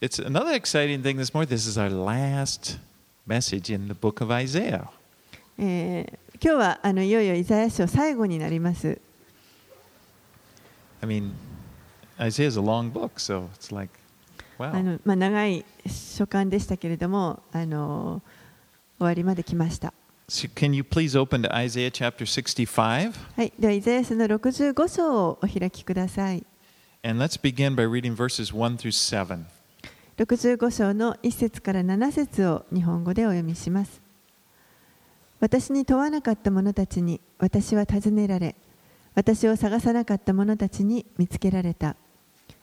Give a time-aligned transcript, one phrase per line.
[0.00, 1.48] it's another exciting thing this morning.
[1.48, 2.78] This is our last
[3.26, 4.88] message in the book of Isaiah.
[5.58, 9.00] えー今日はあのいよいよイザヤ書最後になります。
[11.00, 11.30] I mean,
[12.18, 13.92] Isaiah is a long book, so it's like,
[14.58, 14.82] あ wow.
[14.82, 18.22] のまあ、長い書簡でしたけれども、あの
[18.98, 19.94] 終わりまで来ました。
[20.28, 23.12] So can you please open to Isaiah chapter 65?
[23.36, 26.44] はい、ではイザヤ書の65章をお開きください。
[27.04, 29.44] And let's begin by reading verses 1 through 7.
[30.17, 34.01] 65章の1節から7節を日本語でお読みします。
[35.39, 38.55] 私に問わなかった者たちに私は尋ねられ、
[39.13, 41.95] 私を探さなかった者たちに見つけられた。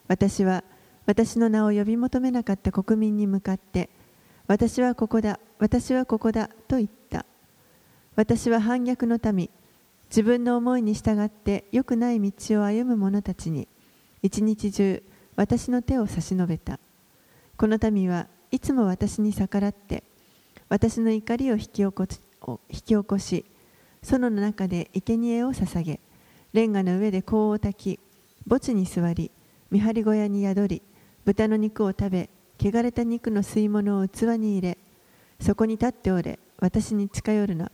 [0.08, 0.64] 私は
[1.06, 3.88] 私の名を呼び求めなかった国民に向かって、
[4.48, 7.24] 私はここだ、私はここだと言った。
[8.16, 9.48] 私は反逆の民、
[10.08, 13.68] 自分の思いに従って良くない道を歩む者たちに、
[14.22, 15.00] 一日中
[15.36, 16.80] 私の手を差し伸べた。
[17.56, 20.02] この民はいつも私に逆らって
[20.68, 23.44] 私の怒りを引き起こし引き起こし
[24.02, 26.00] 園の中で生贄を捧げ
[26.52, 28.00] レンガの上で香を焚き
[28.48, 29.30] 墓地に座り
[29.70, 30.82] 見張り小屋に宿り
[31.24, 34.78] 豚の肉を食べ汚れた肉の吸い物を器に入れ
[35.40, 37.70] そこに立っておれ私に近寄るな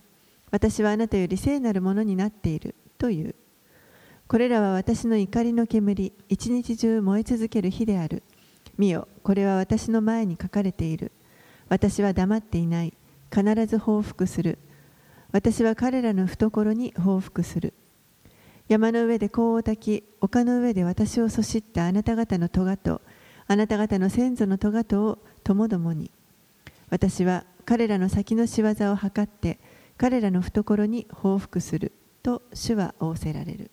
[0.50, 3.34] 私はあなたより聖なるものになっているという。
[4.26, 8.22] これらは私の怒りの煙一日中燃え続ける火である。
[8.80, 9.08] 見よ。
[9.22, 11.12] これは私の前に書かれている。
[11.68, 12.94] 私は黙っていない。
[13.32, 14.58] 必ず報復する。
[15.32, 17.74] 私は彼らの懐に報復する。
[18.68, 23.02] 山の上で香を焚き丘の上で私をそしったあなた方の咎と
[23.48, 26.10] あなた方の先祖の咎とをともどもに。
[26.88, 29.58] 私は彼らの先の仕業を図って
[29.98, 31.92] 彼らの懐に報復する
[32.22, 33.70] と主は仰せられる。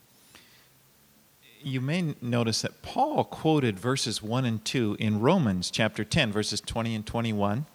[1.67, 6.61] You may notice that Paul quoted verses 1 and 2 in Romans chapter 10, verses
[6.61, 7.65] 20 and 21.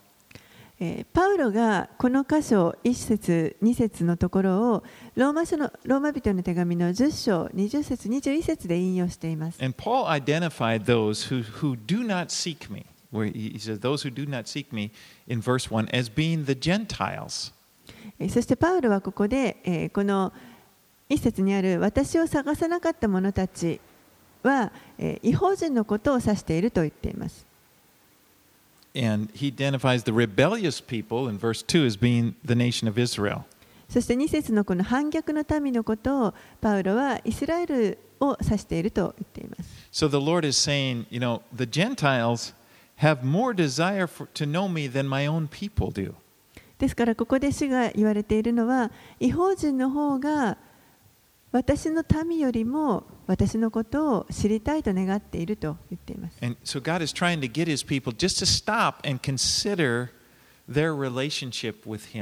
[0.80, 4.82] えーパウロがこの箇所1節2節のところを
[5.14, 9.62] ローマ書のローマ人の手紙の10章20節21節で引用しています。
[9.62, 14.26] And Paul identified those who, who do not seek me, where he says, Those who do
[14.26, 14.90] not seek me
[15.28, 17.52] in verse 1 as being the Gentiles.
[18.18, 20.32] えーそしてパウロはここで、えーこの
[21.12, 23.80] 1節にある私を探さなかった者たち
[24.42, 27.46] は、えー違法人のことを指していると言っています。
[28.94, 33.44] And he identifies the rebellious people in verse 2 as being the nation of Israel.
[33.88, 39.70] そして2節のこの反逆の民のことをパウロはイスラエルを指していると言っています。
[39.92, 42.54] So the Lord is saying, you know, the Gentiles
[42.98, 46.14] have more desire for, to know me than my own people do.
[46.78, 50.56] ですからここで主が言われているのは違法人の方が
[51.52, 56.36] 私の民よりも私のことを知りたいと願っていると言っています。
[56.38, 56.76] そし、を知りたいと願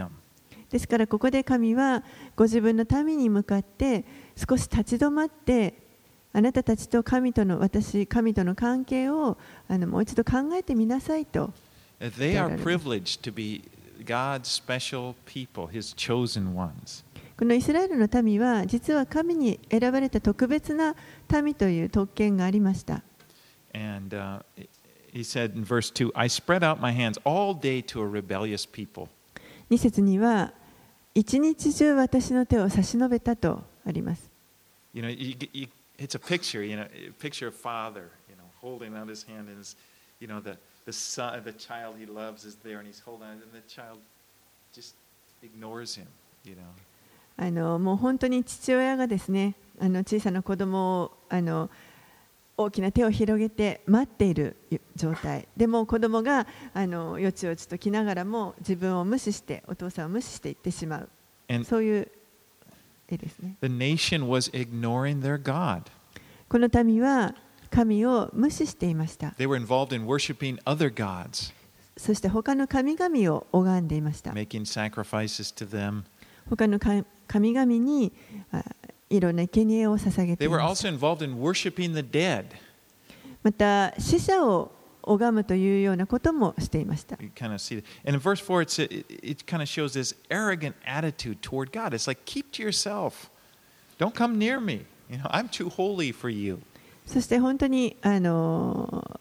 [0.04, 0.70] いと。
[0.70, 2.04] ですからここで神は
[2.36, 4.04] ご自分の民に向かって
[4.36, 5.74] 少し立ち止まって
[6.32, 11.52] あなたたちと神との私、神との関係をあのもう一度考えてみなさいと。
[17.40, 20.94] このイスラエルの民は実は神に選ばれた特別な
[21.42, 23.02] 民という特権がありました。
[23.72, 24.42] And uh,
[25.10, 28.70] he said in verse 2 I spread out my hands all day to a rebellious
[28.70, 29.08] people.
[29.70, 30.52] 2節には
[31.14, 34.28] 一日中私の手を差し伸べたとあります。
[34.92, 38.94] You know, you, you, it's a picture, you know, a picture of father, you know, holding
[38.94, 39.76] out his hand and his,
[40.20, 43.40] you know, the, the son, the child he loves is there and he's holding on
[43.40, 43.96] and the child
[44.74, 44.92] just
[45.42, 46.06] ignores him,
[46.44, 46.68] you know.
[47.40, 51.70] あのもう本当に父親がですねあの小さな子供をあの
[52.58, 54.56] 大きな手を広げて待っている
[54.94, 55.48] 状態。
[55.56, 61.08] でも子供があのよちよちと来ながらも自分を無視してお父さんを無視していってしまう。
[61.48, 62.08] And そういう
[63.08, 63.56] 絵ですね。
[63.62, 65.84] the nation was ignoring their God.
[66.50, 67.34] この民は
[67.70, 69.28] 神を無視していました。
[69.38, 71.54] They were involved in worshiping other gods,
[71.96, 74.32] そして他の神々を拝んでいました。
[74.32, 76.02] Making sacrifices to them.
[76.50, 78.12] 他の神々に
[79.08, 80.44] いろんな生贄を捧げて
[83.42, 87.16] ま,た死者を拝むというようなこともしていました。
[97.06, 99.20] そして本当にあの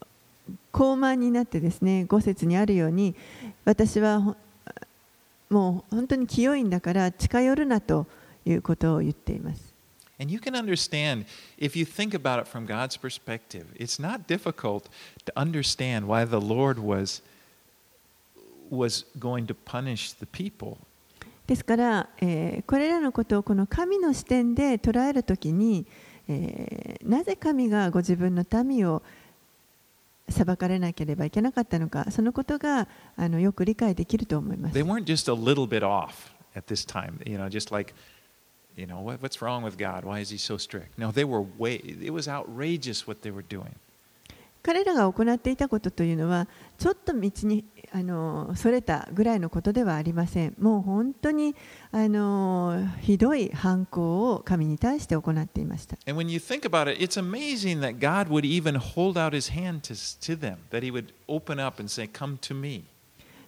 [0.71, 3.15] 高慢になってですね、五節にあるように、
[3.65, 4.35] 私は
[5.49, 8.05] もう本当に清いんだから近寄るなと
[8.45, 9.73] いうことを言っています。
[10.21, 11.25] And you can understand,
[11.57, 14.89] if you think about it from God's perspective, it's not difficult
[15.25, 17.21] to understand why the Lord was,
[18.69, 20.77] was going to punish the people.
[21.47, 25.87] ですから、えーこれらのことをこの神の視点で捉えるときに、
[26.27, 29.01] えーなぜ神がご自分の民を
[30.31, 34.83] 裁かれなければいけなかったのか、そのことがあのよく理解できると思います They。
[34.83, 37.93] weren't just a little bit off at this time, you know, just like,
[38.75, 40.03] you know, what, what's wrong with God?
[40.05, 40.97] Why is he so strict?
[40.97, 43.75] No, they were way, it was outrageous what they were doing.
[44.61, 46.47] 彼らが行っていたことというのは、
[46.77, 50.55] ちょっと道にあのそれたぐらいのことではありません。
[50.59, 51.55] もう本当に
[51.91, 55.97] あのひどい犯行を神に対して行っていました。
[56.05, 59.81] And when you think about it, it's amazing that God would even hold out his hand
[59.81, 62.83] to, to them, that he would open up and say, Come to me.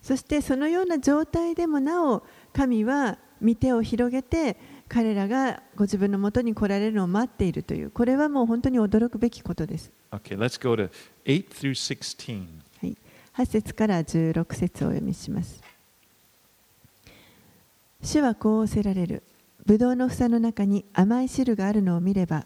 [0.01, 2.23] そしてそのような状態でもなお
[2.53, 4.57] 神は御手を広げて
[4.87, 9.91] 彼らがご自分のもとに来られるのを待っているというこれはもう本当に驚くべきことです。
[10.11, 10.89] Okay, let's go to
[11.25, 12.70] 8 through 16.
[13.37, 15.61] 8節から16節をお読みします。
[18.03, 19.23] 主はこう仰せられる。
[19.65, 22.45] ブドウの房の中に甘い汁があるのを見れば、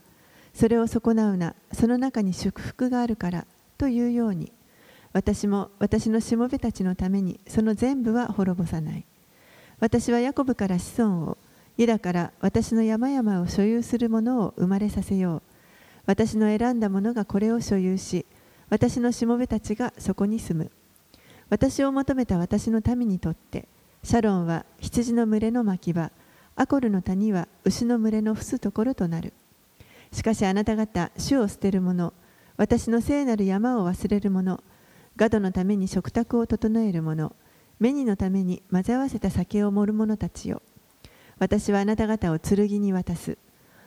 [0.54, 3.46] それを損なうな、その中に祝福があるから
[3.78, 4.52] というように、
[5.14, 9.06] 私も私のしもべたちのためにその全部は滅ぼさない。
[9.80, 11.38] 私はヤコブから子孫を、
[11.78, 15.42] ユダから私の山々を所有する者を生まれさせよう。
[16.06, 18.26] 私の選んだ者がこれを所有し、
[18.76, 20.72] 私のしもべたちがそこに住む。
[21.50, 23.70] 私を求めた私の民にとって、
[24.04, 26.12] シャロンは羊の群れの牧場、
[26.58, 29.32] アコルの谷は牛の群れの伏すところとなる。
[30.12, 32.12] しかしあなた方、主を捨てる者、
[32.58, 34.62] 私の聖なる山を忘れる者、
[35.16, 37.34] ガドのために食卓を整える者、
[37.80, 40.62] メニのために混ぜ合わせた酒を盛る者たちよ。
[41.40, 43.38] 私はあなた方を剣に渡す。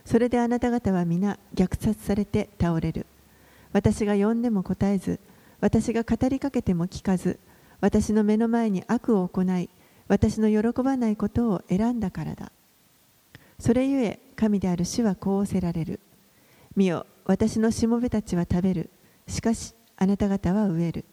[0.06, 3.04] それであなた方は皆虐殺されて倒れる。
[3.72, 5.20] 私が呼んでも答えず、
[5.60, 7.38] 私が語りかけても聞かず、
[7.80, 9.68] 私の目の前に悪を行い、
[10.08, 12.50] 私の喜ばないことを選んだからだ。
[13.58, 16.00] それゆえ、神である主はこう仰せられる。
[16.76, 18.90] 見よ、私のしもべたちは食べる。
[19.26, 21.04] しかし、あなた方は飢える。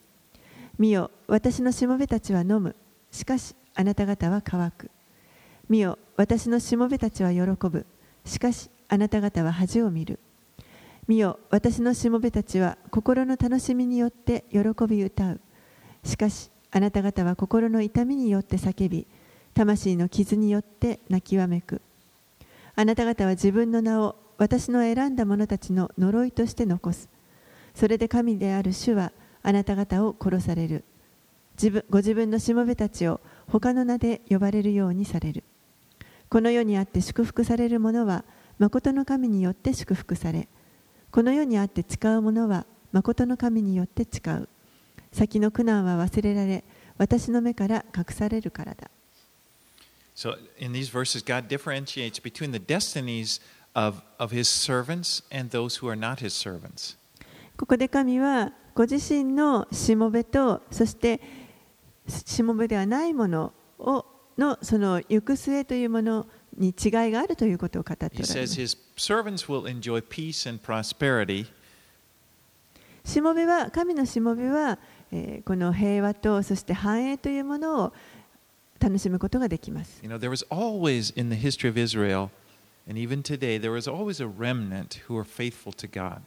[0.78, 2.76] 見よ、私のしもべたちは飲む。
[3.10, 4.90] しかし、あなた方は乾く。
[5.68, 7.84] 見よ、私のしもべたちは喜ぶ。
[8.24, 10.20] しかし、あなた方は恥を見る。
[11.08, 15.40] 見よ、私のしもべたちは心の楽しみによって喜び歌う。
[16.04, 19.06] しかし、あなた方は心の痛みによって叫び、
[19.54, 21.80] 魂の傷によって泣きわめく。
[22.74, 27.08] あなた方は自分の名を私の選んだ者たちの呪いとして残す。
[27.74, 29.12] それで神である主は
[29.42, 30.82] あなた方を殺される。
[31.56, 35.44] 自分ご自分のしもべたちを他の名で呼ばれるようにされる。
[36.28, 38.24] この世にあって祝福される者は
[38.58, 40.48] 誠の神によって祝福され、
[41.10, 44.48] この世にあって使うものは、まことの神によって使う。
[45.12, 46.64] 先の苦難は忘れられ、
[46.98, 48.90] 私の目から隠されるからだ。
[50.14, 50.72] So, in
[57.56, 61.20] ここで神は、ご自身のしもべと、そして
[62.08, 64.04] しもべではないものを
[64.38, 66.26] の、その行く末というもの
[66.56, 68.76] に違いがあるということを語っています。
[68.96, 71.46] Servants will enjoy peace and prosperity,
[73.04, 74.78] しもべは神のしもべは、
[75.12, 77.92] えーこの平和とそして繁栄というものを
[78.80, 80.00] 楽しむことができます。
[80.02, 82.30] You know, there was always in the history of Israel,
[82.88, 86.20] and even today, there was always a remnant who are faithful to God.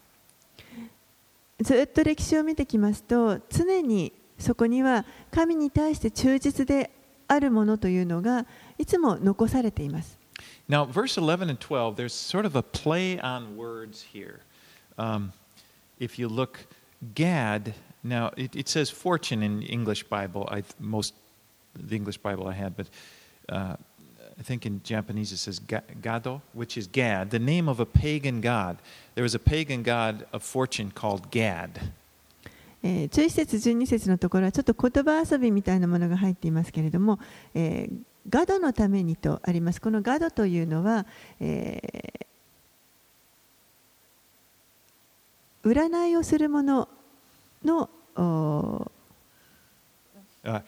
[1.62, 6.90] ずっと歴史を見てきますと常にそこには神に対して忠実で
[7.28, 8.46] あるものというのが
[8.78, 10.19] いつも残されています。
[10.69, 14.41] Now, verse 11 and 12, there's sort of a play on words here.
[14.99, 15.33] Um,
[15.99, 16.67] if you look,
[17.15, 21.15] Gad, now it, it says fortune in English Bible, I, most
[21.75, 22.87] the English Bible I had, but
[23.49, 23.77] uh,
[24.39, 27.87] I think in Japanese it says Ga- Gado, which is Gad, the name of a
[27.87, 28.79] pagan god.
[29.15, 31.81] There was a pagan god of fortune called Gad.
[32.87, 37.19] えー、11節12節のところはちょっと言葉遊びみたいなものが入っていますけれども、
[37.55, 39.80] えー ガドのためにとあります。
[39.82, 41.06] このガドというのは、
[41.40, 42.30] えー
[45.64, 46.88] 占いをする者
[47.64, 48.92] のお
[50.42, 50.62] Uh.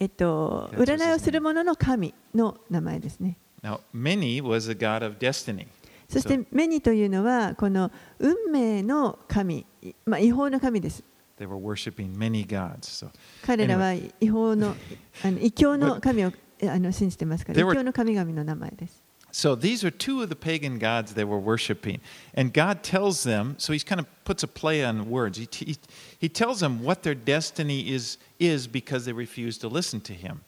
[0.00, 3.36] えっと、占いをする者の神の名前ですね。
[3.62, 5.68] Now, Many was a god of destiny.
[6.08, 9.64] そしてメニというのはこの運命の神、
[10.04, 11.04] まあ、違法の神です。
[11.37, 12.87] They were worshiping many gods.
[12.87, 13.09] So
[13.45, 14.75] 彼らは違法の
[15.23, 19.03] あの異教の神を えあの信じてますから、 There 異 were- 教の神々の名前です。
[19.31, 21.99] So these are two of the pagan gods they were worshiping.
[22.35, 25.37] And God tells them, so he kind of puts a play on words.
[25.37, 25.77] He, he,
[26.19, 30.39] he tells them what their destiny is, is because they refuse to listen to him.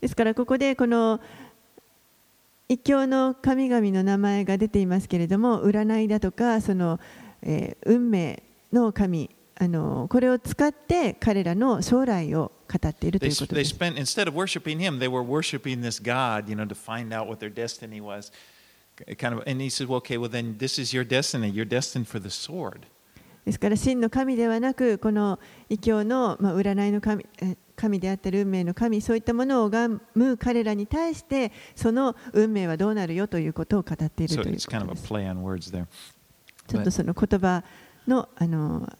[0.00, 1.20] ですからここでこの
[2.68, 6.98] 異教の神々の名前が出ていますけれども占いだとかその、
[7.42, 8.42] えー運命
[8.72, 13.73] の神 あのこれを使って彼らの将来を語っているということです。
[13.75, 13.91] Him,
[16.03, 16.67] God, you know,
[19.15, 20.29] kind of, he said, okay, well,
[23.59, 27.25] から、真の神ではなく、この異教の、まあ、占いの神。
[27.77, 34.67] 神であったり運命の神そういったものを拝む彼らに対してその運命はどうなるよということを語っているということです。
[34.67, 37.63] ちょっとその言葉
[38.07, 38.91] の,あの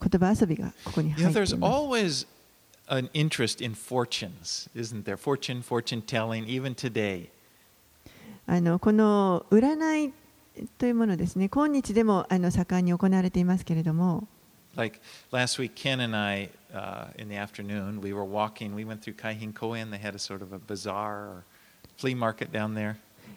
[0.00, 1.72] 言葉遊びがここに You know, 入って there's います。
[1.74, 2.26] always
[2.88, 5.16] an interest in fortunes, isn't there?
[5.16, 7.28] Fortune, fortune telling, even today.
[8.46, 10.12] あのこの占い
[10.78, 14.26] というものですね、今日でもあの盛んに行われていますけれども、
[14.76, 15.00] Like
[15.32, 18.74] last week, Ken and I, uh, in the afternoon, we were walking.
[18.74, 19.90] We went through Kaihin Koen.
[19.90, 21.44] They had a sort of a bazaar or
[21.98, 22.96] flea market down there.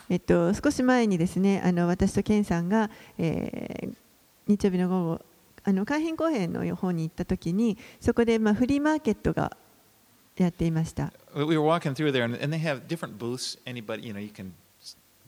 [0.09, 3.93] えっと、少し前にですねあの私とケンさんが、えー
[4.45, 5.21] 日曜日の午後
[5.63, 9.55] あの海浜公園の方に行った時にそこで、まあ、フリーマーケットが
[10.35, 11.13] やっていました。
[11.35, 13.57] We we were walking through there, and, they have different booths.
[13.65, 14.51] Anybody, you know, you can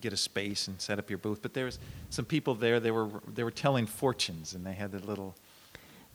[0.01, 1.41] get a space and set up your booth.
[1.41, 2.79] But there was some people there.
[2.79, 5.33] They were they were telling fortunes, and they had a little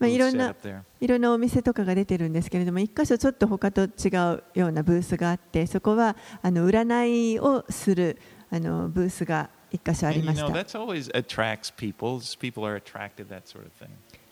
[0.01, 0.55] まあ、いろんな.
[1.01, 8.19] いろんなお店とかが出てるんですけれども一箇所ちょっと他と違うようなブースがあってそこはあの占いをする
[8.51, 10.54] あのブースが一箇所あり And ま you し know, た。
[10.60, 12.20] that's always attracts people.
[12.40, 13.90] People are attracted that sort of thing.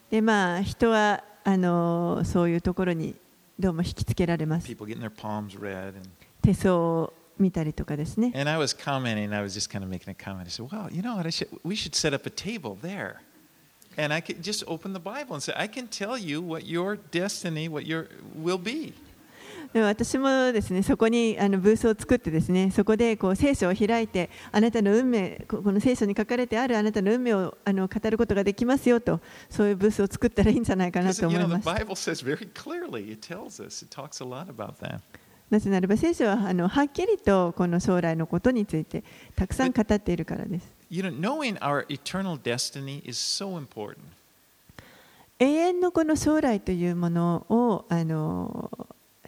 [0.10, 3.16] でまあ人はあのそういうところに
[3.60, 4.68] どうも引きつけられます。
[4.68, 6.10] People getting their palms red, and
[6.42, 8.32] 手相を見たりとかですね。
[8.36, 9.34] and I was commenting.
[9.36, 10.42] I was just kind of making a comment.
[10.42, 11.26] I said, "Well, you know what?
[11.28, 13.16] I should we should set up a table there."
[13.96, 16.96] And I could just open the Bible and say, I can tell you what your
[17.12, 18.94] destiny, what your will be.
[19.73, 29.21] でも私もですねそこにあのブースを作ってですねそこでこう聖書を開いてあなたの運命ここの聖書に書かれてあるあなたの運命をあの語ることができますよと
[29.51, 31.59] そういうブースを作ったらいいんじゃないかなと思いま
[34.81, 35.01] that.
[35.51, 39.03] なぜならば聖書はあのはっきりとこの将来のことについて
[39.35, 40.69] たくさん語っているからです。
[40.91, 43.97] You know, knowing our eternal destiny is so important.
[45.39, 48.71] 永遠のこの将来というものをあの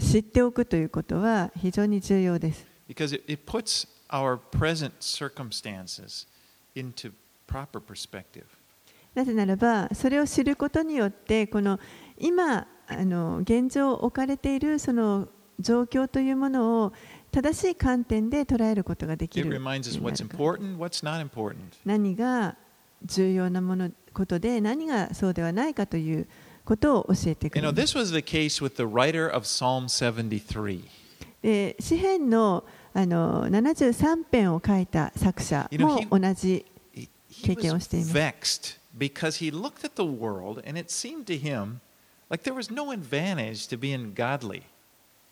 [0.01, 2.67] 知っておくということは非常に重要です。
[2.89, 6.27] Because it, it puts our present circumstances
[6.75, 7.13] into
[7.47, 8.45] proper perspective.
[9.15, 11.79] なぜならばそれを知ることによってこの
[12.19, 15.29] 今あの現状置かれているその
[15.59, 16.93] 状況というものを
[17.33, 19.61] 正しい観点で捉えることができる.
[21.85, 22.57] 何が
[23.05, 26.27] 重要なものことで何がそうではないかという
[26.65, 30.83] ことを教えてく You れ know, る this was the case with the writer of Psalm 73.
[31.43, 36.67] で詩篇のあの73編を書いた作者も同じ
[37.43, 38.81] 経験をしています。
[38.99, 41.81] because he looked at the world and it seemed to him
[42.29, 44.63] like there was no advantage to being godly,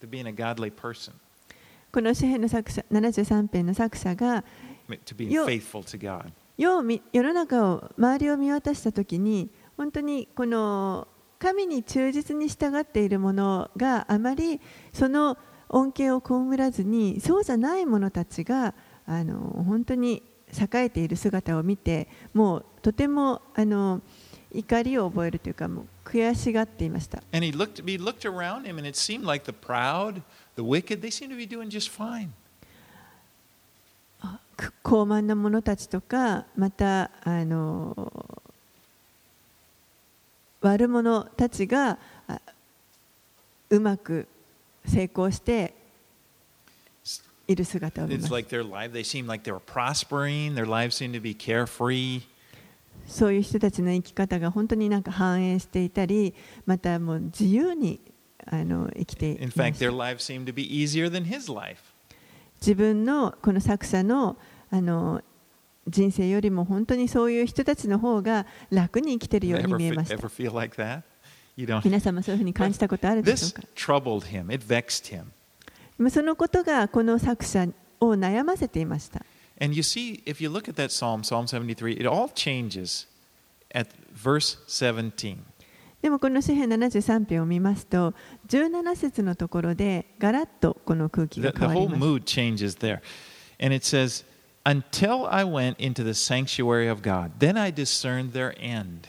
[0.01, 1.13] to being a godly person,
[1.93, 4.45] この詩篇の作者73編の作者が.
[6.57, 6.83] 世
[7.23, 11.07] の中を周りを見渡した時に本当にこの
[11.39, 14.61] 神に忠実に従っているものがあまり
[14.93, 15.37] その
[15.69, 18.75] 恩恵を被らずにそうじゃない者たちが
[19.07, 24.01] あの本当に栄えている姿を見てもうとてもあの
[24.53, 27.23] 怒りを覚えるというかもう悔しがっていました。
[27.33, 30.23] And he looked, he looked around him and it seemed like the proud,
[30.57, 32.31] the wicked, they seemed to be doing just fine.
[34.59, 38.43] く高慢な者たちとかまたあの
[40.61, 41.99] 悪者たちが
[43.71, 44.27] うまく
[44.87, 45.75] 成功して
[47.47, 48.29] いる姿を見ま。
[53.07, 56.35] そういう人たちの生き方が本当になんか反映していたり、
[56.67, 58.01] またもう自由に
[58.45, 59.67] あの生きていまた。
[59.67, 59.73] In
[62.61, 64.37] 自分のこの作者の,
[64.71, 65.23] あの
[65.89, 70.17] 人生よりも本当にそういう人たちの方が楽に生きてるように見えました。
[71.85, 73.63] 皆様そういうふうに感じたことあるでしょうか？
[76.11, 77.67] そのことがこの作者
[78.01, 79.25] を悩ませていました。
[86.01, 88.15] でもこの詩編73編を見ますと、
[88.47, 91.99] 17節のところでガラッとこの空気が変わります。
[94.66, 99.08] Until I went into the sanctuary of God, then I discerned their end.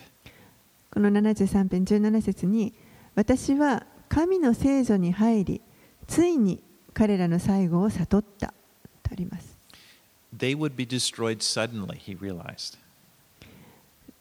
[0.91, 2.73] この73編17節に
[3.15, 5.61] 私は神の聖女に入り
[6.07, 6.63] ついに
[6.93, 8.53] 彼らの最後を悟ったと
[9.11, 9.57] あります
[10.37, 12.77] They would be destroyed suddenly, he realized.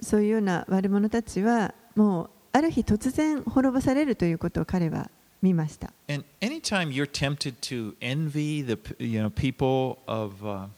[0.00, 5.10] そういうような悪者たちはもうある日突然滅ぼされるということを彼は
[5.42, 10.66] 見ました And anytime you're tempted to envy the p- you know people of uh, eh, eh,
[10.66, 10.68] p-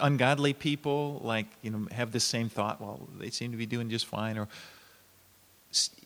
[0.00, 2.80] ungodly people, like you know, have the same thought.
[2.80, 4.38] Well, they seem to be doing just fine.
[4.38, 4.48] Or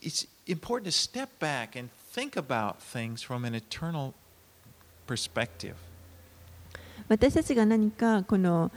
[0.01, 4.13] it's important to step back and think about things from an eternal
[5.07, 5.75] perspective.
[7.07, 8.71] 私たちが何かこの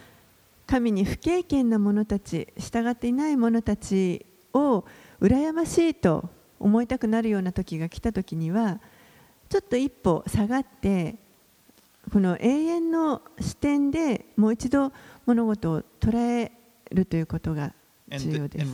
[0.67, 4.85] 神に不経験な者たち従っていない者たちを
[5.21, 6.29] 羨ましいと
[6.61, 8.81] 思いたくなるような時が来た時には
[9.49, 11.17] ちょっと一歩下がって
[12.11, 14.93] この永遠の視点でもう一度
[15.27, 16.53] 物事を捉え
[16.91, 17.75] るということが
[18.09, 18.73] 重要です.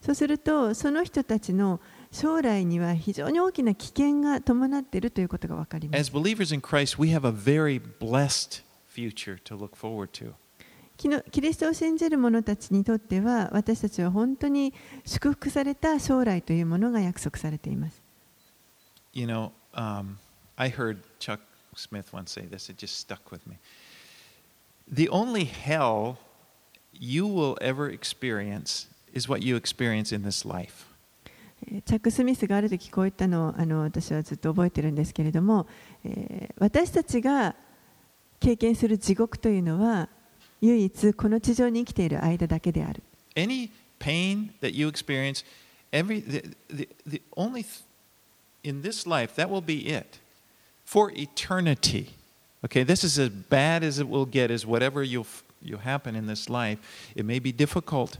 [0.00, 1.80] そうするとその人たちの
[2.12, 5.98] 将来には非常に大きな危険が伴っているということが分かります
[11.30, 14.72] キリストを信じる者たちにとっては私たちは本当に
[15.04, 18.00] 祝福された将来というものが約束されています。
[19.12, 20.18] You know, um,
[20.56, 21.40] I heard Chuck
[21.76, 23.58] Smith once say this, it just stuck with me.
[24.88, 26.18] The only hell
[26.92, 30.86] you will ever experience is what you experience in this life.
[31.70, 35.66] えーチャック・スミスがある時こう言ったのをあの私はずっと覚えてるんですけれども、
[36.04, 37.54] えー私たちが
[38.40, 40.08] 経験する地獄というのは
[40.60, 43.02] 唯一この地上に生きている間だけである。
[43.34, 45.44] Any pain that you experience,
[45.92, 47.64] every the, the, the only
[48.65, 50.19] in this life that will be it
[50.85, 52.09] for eternity.
[52.63, 54.51] Okay, this is as bad as it will get.
[54.51, 56.77] Is whatever you'll f- you'll happen in this life.
[57.15, 58.17] It may be difficult,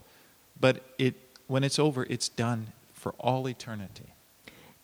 [0.59, 1.15] but it
[1.47, 4.05] when it's over, it's done for all eternity.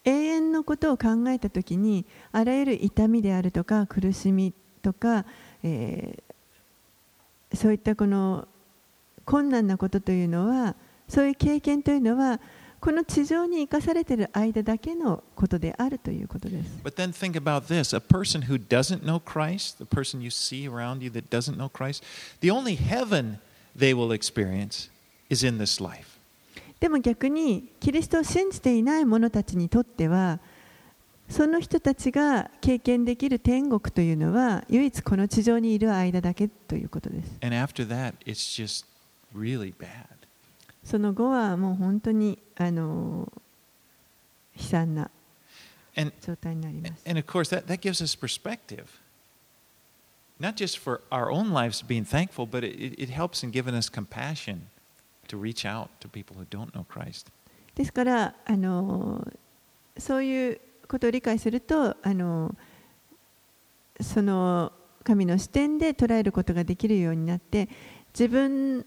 [0.05, 5.25] 永遠のことを考えたときにあらゆる痛みであるとか苦しみとか、
[5.63, 6.27] えー
[7.53, 8.47] そういったこの
[9.25, 10.75] 困難なことというのは
[11.07, 12.39] そういう経験というのは
[12.82, 16.82] この地上に生かされている間だけのことであるということです。
[26.80, 30.40] でも、逆に、キリストを信じていない者たちにとっては、
[31.28, 37.30] その人たちが経験できる天国というのは、いるこの、唯一この地上にいる間だけということです。
[40.84, 43.30] その後はもう本当にあの
[44.56, 45.10] 悲惨な
[45.96, 47.02] And 状態になります。
[47.08, 48.84] and of course that, that gives us perspective.
[50.40, 53.74] Not just for our own lives being thankful, but it, it- it helps in giving
[53.76, 54.62] us compassion
[55.28, 57.30] to reach out to people who don't know Christ.
[57.74, 59.26] ですからあの
[59.98, 62.54] そういうことを理解するとあの
[64.00, 64.72] その
[65.04, 67.68] 神の視点で捉えることができるようになって
[68.12, 68.84] 自分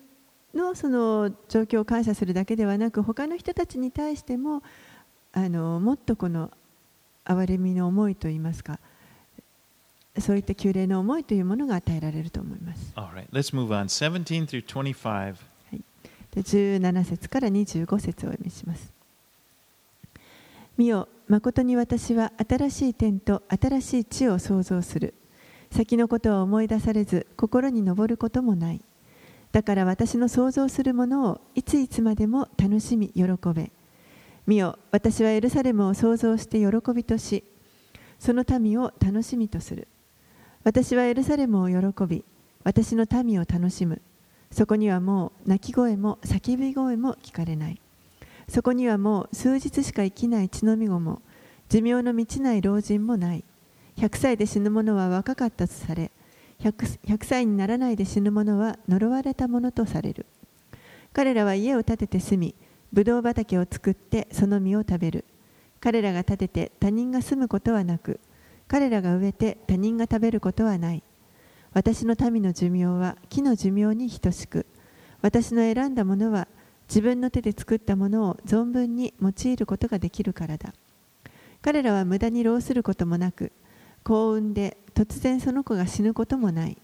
[0.55, 4.63] のその状況を感謝するだけではなく他の人たちに対しても
[5.33, 6.51] あのもっとこの
[7.25, 8.79] 憐れみの思いといいますか
[10.19, 12.93] そういった旧礼の思いというものが与えられると思います。
[12.95, 13.85] All right, let's move on.
[13.85, 15.35] 17 through 25.
[16.31, 18.93] で17節から25節をお読みします。
[20.77, 25.13] 見よ、誠に私は新しい天と新しい地を創造する。
[25.71, 28.81] 先のことは思い出されず、心に上ることもない。
[29.55, 33.71] だから私の創造するものをいついつまでも楽しみ、喜べ。
[34.45, 37.41] 見よ、私はエルサレムを創造して喜びとし、
[38.19, 39.87] その民を楽しみとする。
[40.65, 42.25] 私はエルサレムを喜び、
[42.65, 44.01] 私の民を楽しむ。
[44.51, 47.79] そこにはもう泣き声も叫び声も聞かれない。
[48.49, 51.21] そこにはもう数日しか生きない血のみ子も
[51.69, 53.45] 寿命の満ちない老人もない。
[53.99, 56.11] 100歳で死ぬ者は若かったとされ
[56.59, 60.25] 100、歳にならないで死ぬ者は呪われたものとされる。
[61.13, 62.55] 彼らは家を建てて住み、
[62.91, 65.25] ブドウ畑を作ってその実を食べる。
[65.79, 68.19] 彼らが建てて他人が住むことはなく、
[68.67, 71.03] 彼らが植えて他人が食べることはない。
[71.75, 74.65] 私の民の寿命は木の寿命に等しく
[75.21, 76.47] 私の選んだものは
[76.87, 80.73] 自分の手で作ったものを存分に用いることができるからだ
[81.61, 83.51] 彼らは無駄に労することもなく
[84.05, 86.77] 幸運で突然その子が死ぬこともない。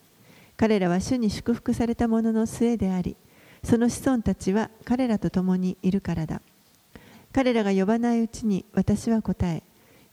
[0.58, 3.17] 彼らは主に祝福されたものの末であり
[3.63, 6.41] その子孫たちは彼らと共にいるからだ。
[7.34, 9.63] 彼らが呼ばないうちに私は答え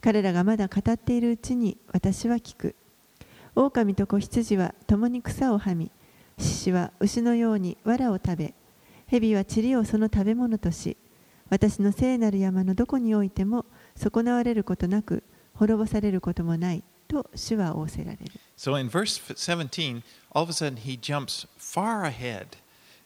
[0.00, 2.74] 彼らがまだ語っているうちに私は聞く。
[3.54, 5.90] 狼と子羊は共に草をはみ
[6.38, 8.54] 獅子は牛のように藁を食べ
[9.08, 10.96] 蛇は塵をその食べ物とし
[11.50, 16.84] 私の聖なる山のどこにおいても損なわれることなく滅ぼされることもない。
[17.08, 18.24] と主は仰せられる。
[18.56, 22.58] So in verse 17, all of a sudden he jumps far ahead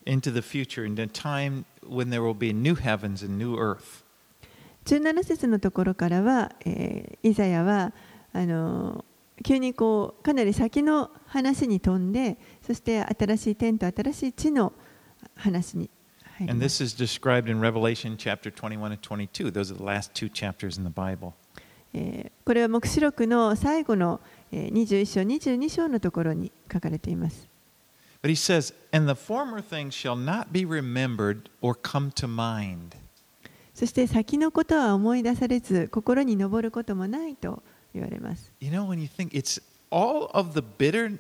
[0.05, 4.03] into the future, into a time when there will be new heavens and new earth.
[4.85, 7.93] 17節のところからは、えーイザヤは
[8.33, 9.05] あの
[9.45, 12.37] 急にこうかなり先の話に飛んで
[12.67, 14.73] そして新しい天と新しい地の
[15.37, 15.91] 話に
[16.41, 19.51] And ま this す is described in Revelation chapter 21 and 22.
[19.53, 21.35] Those are the last two chapters in the Bible.
[21.94, 27.48] えーこれは黙示録の最後のえー21章22章のところに書かれています
[28.22, 32.96] But he says, And the former things shall not be remembered or come to mind.
[33.74, 37.62] そして先のことは思い出されず心に上ることもないと
[37.94, 41.18] 言われます You know, when you think it's all of the bitter,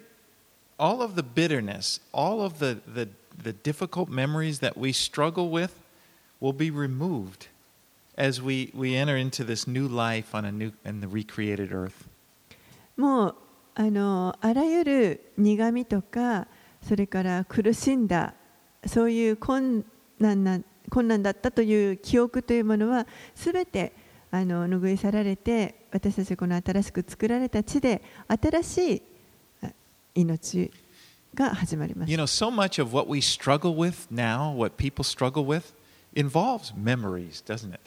[0.78, 3.08] all of the bitterness, all of the, the,
[3.42, 5.72] the difficult memories that we struggle with
[6.40, 7.48] will be removed
[8.17, 12.07] as we, we enter into this new life on a new and the recreated earth.
[12.97, 13.35] もう
[13.75, 16.47] あのあらゆる苦みとか
[16.81, 18.33] それから苦しんだ
[18.87, 19.85] そういう困
[20.19, 23.93] 難な困難だったという記憶というものはすべて
[24.31, 29.01] あの拭い去られて私たちこの新しく作られた地で新しい
[29.61, 29.71] あ
[30.15, 30.71] 命
[31.35, 35.73] が始まります You。know, so much of what we struggle with now, what people struggle with,
[36.15, 37.79] involves memories, doesn't it?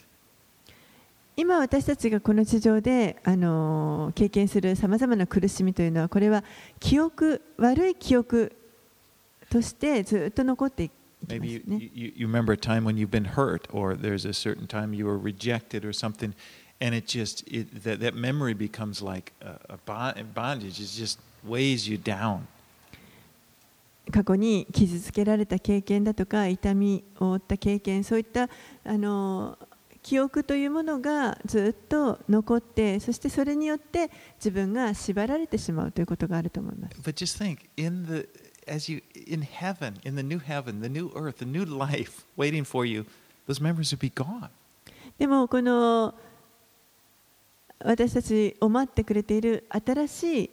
[1.38, 6.42] 今私たちがこの地上であの経験するさまざまな苦しみというのはこれは
[6.80, 8.56] 記憶悪い記憶
[9.50, 11.90] としてずっと残っていきます Maybe you, ね。
[11.94, 15.18] you, you remember a time when you've been hurt, or there's a certain time you were
[15.18, 16.34] rejected, or something,
[16.80, 20.78] and it just it, that that memory becomes like a, a bond, bondage.
[20.78, 22.46] It just weighs you down.
[24.12, 28.48] 過去に傷つけられた経験だとか痛みを負った経験そういった
[28.84, 29.58] あの
[30.06, 38.28] 記憶というものがずっと残ってそしてそれによって自分が縛られてしまうということがあると思います But just think, in the
[38.72, 42.62] as you in heaven, in the new heaven, the new earth, the new life waiting
[42.62, 43.04] for you,
[43.48, 44.48] those memories would be gone.
[45.18, 46.14] でもこの
[47.80, 50.50] 私たちを待ってくれている新しい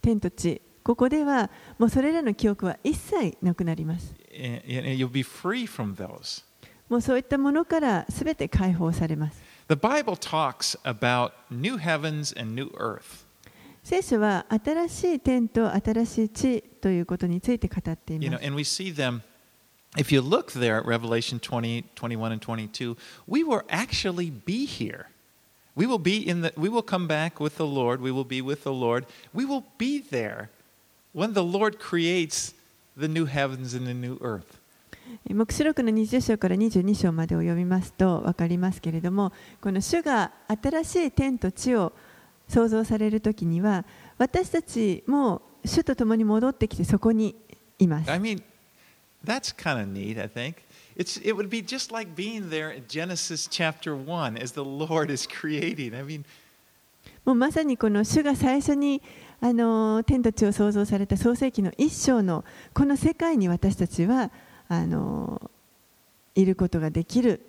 [0.00, 6.44] 天と地ここではもうそれらの記憶は一切なくなります And, and you'll be free from those.
[6.91, 13.25] もうそういったものから全て解放されます The Bible talks about new heavens and new earth.
[13.83, 18.45] 聖書は新しい天と新しい地ということについて語ってい You ま know, す。
[18.47, 19.21] and we see them.
[19.97, 22.95] If you look there at Revelation 20, 21, and 22,
[23.27, 25.07] we will actually be here.
[25.75, 26.53] We will be in the.
[26.57, 28.01] We will come back with the Lord.
[28.01, 29.05] We will be with the Lord.
[29.33, 30.49] We will be there
[31.13, 32.53] when the Lord creates
[32.95, 34.59] the new heavens and the new earth.
[35.28, 41.92] 黙示録の20章から22章までを読みますと分かりますけれども、この主が新しい天と地を
[42.48, 43.84] 創造されるときには、
[44.18, 47.36] 私たちも主と共に戻ってきてそこに
[47.78, 48.10] います。
[48.10, 48.42] I mean,
[49.24, 50.20] that's kind of neat.
[50.20, 50.56] I think
[50.96, 51.20] it's.
[51.22, 55.28] It would be just like being there in Genesis chapter one as the Lord is
[55.28, 55.96] creating.
[55.96, 56.24] I mean,
[57.24, 59.02] もうまさにこの主が最初に
[59.40, 62.44] あの天と地を創造された創世記の一章の
[62.74, 64.30] この世界に私たちは
[64.71, 65.49] あの
[66.35, 67.41] いることができる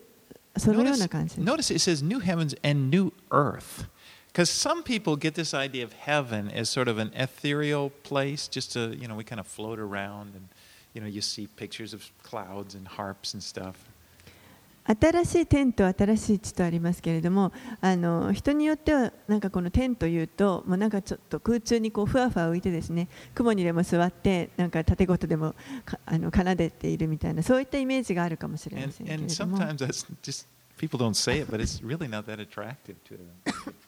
[0.56, 1.48] そのよう Notice, な感じです。
[1.48, 3.88] notice it says new heavens and new earth.
[4.32, 8.72] Because some people get this idea of heaven as sort of an ethereal place, just
[8.72, 10.48] to, you know, we kind of float around and,
[10.94, 13.88] you know, you see pictures of clouds and harps and stuff.
[14.85, 30.45] 新しい天と新しい地とありますけれどもあの人によってはなんかこの天というともうなんかちょっと空中にこうふわふわ浮いてですね雲にでも座ってなんか盾事でもかあの奏でているみたいなそういったイメージがあるかもしれませんけれども sometimes that's just,
[30.77, 33.73] people don't say it, but it's really not that attractive to them.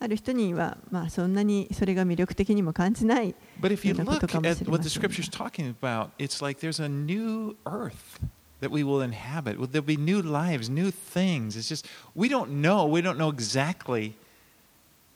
[0.00, 6.60] ある人にはまあそんなにそれが魅力的にも感じない But if you ようなことかもしれ what ま the せん scripture is talking about, it's like
[6.60, 7.94] there's a new earth
[8.64, 9.58] that we will inhabit.
[9.58, 11.54] Well, There'll be new lives, new things.
[11.56, 12.86] It's just, we don't know.
[12.86, 14.14] We don't know exactly,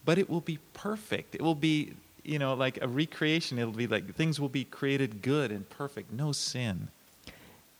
[0.04, 1.34] but it will be perfect.
[1.34, 3.58] It will be, you know, like a recreation.
[3.58, 6.88] It'll be like things will be created good and perfect, no sin.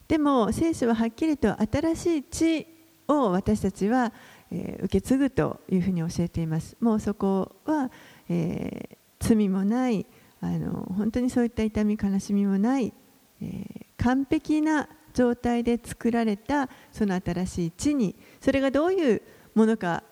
[0.09, 2.66] でも聖書ははっきりと新しい地
[3.07, 4.11] を私たちは、
[4.50, 6.74] えー受け継ぐというふうに教えています。
[6.81, 7.90] もうそこは、
[8.31, 10.07] えー罪もない
[10.40, 12.92] あの本当にそういった痛み悲しみもない、
[13.42, 19.22] えー完璧な状態で作られたその新しい地にそれがどういう
[19.57, 20.04] ものか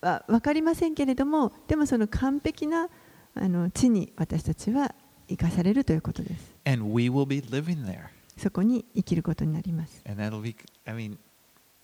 [0.00, 2.88] は分かりませんけれどもでもその完璧な
[3.36, 4.92] あの地に私たちは
[5.28, 8.06] 生かされるということです And we will be living there.
[8.36, 11.16] そこに生きることになります And that'll be, I mean,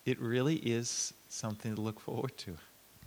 [0.04, 2.56] it really is something to look forward to.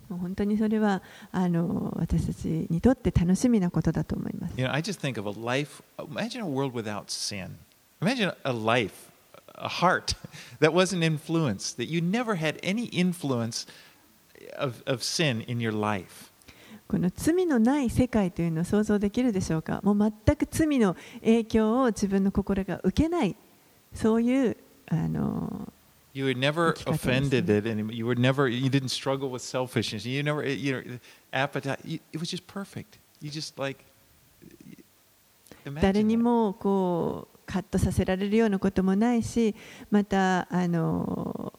[0.08, 1.02] もう本当にそれは
[1.32, 7.50] あの私たちにとって楽しみなことだと思います You know, I just think of a life, imagine a world without sin.
[8.00, 9.13] Imagine a life,
[9.55, 10.15] a heart
[10.59, 13.67] that wasn't influenced, that you never had any influence
[14.57, 16.29] of, of sin in your life.
[16.87, 23.35] この罪のない世界というのを想像できるでしょうかもう全く罪の影響を自分の心が受けない
[23.93, 25.71] そういうあの
[26.13, 27.13] You were never 生き方ですね。
[27.13, 30.07] offended it, and you were never, you didn't struggle with selfishness.
[30.07, 30.99] You never, you know,
[31.31, 31.79] appetite.
[31.85, 32.97] You, it was just perfect.
[33.21, 33.85] You just like,
[35.65, 36.19] 誰 imagine に that.
[36.19, 39.54] もこう うカットさせられるようなこともないし
[39.90, 41.52] またあの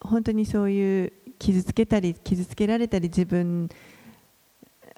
[0.00, 3.68] 本当にそういう傷つけたり傷つけられたり自分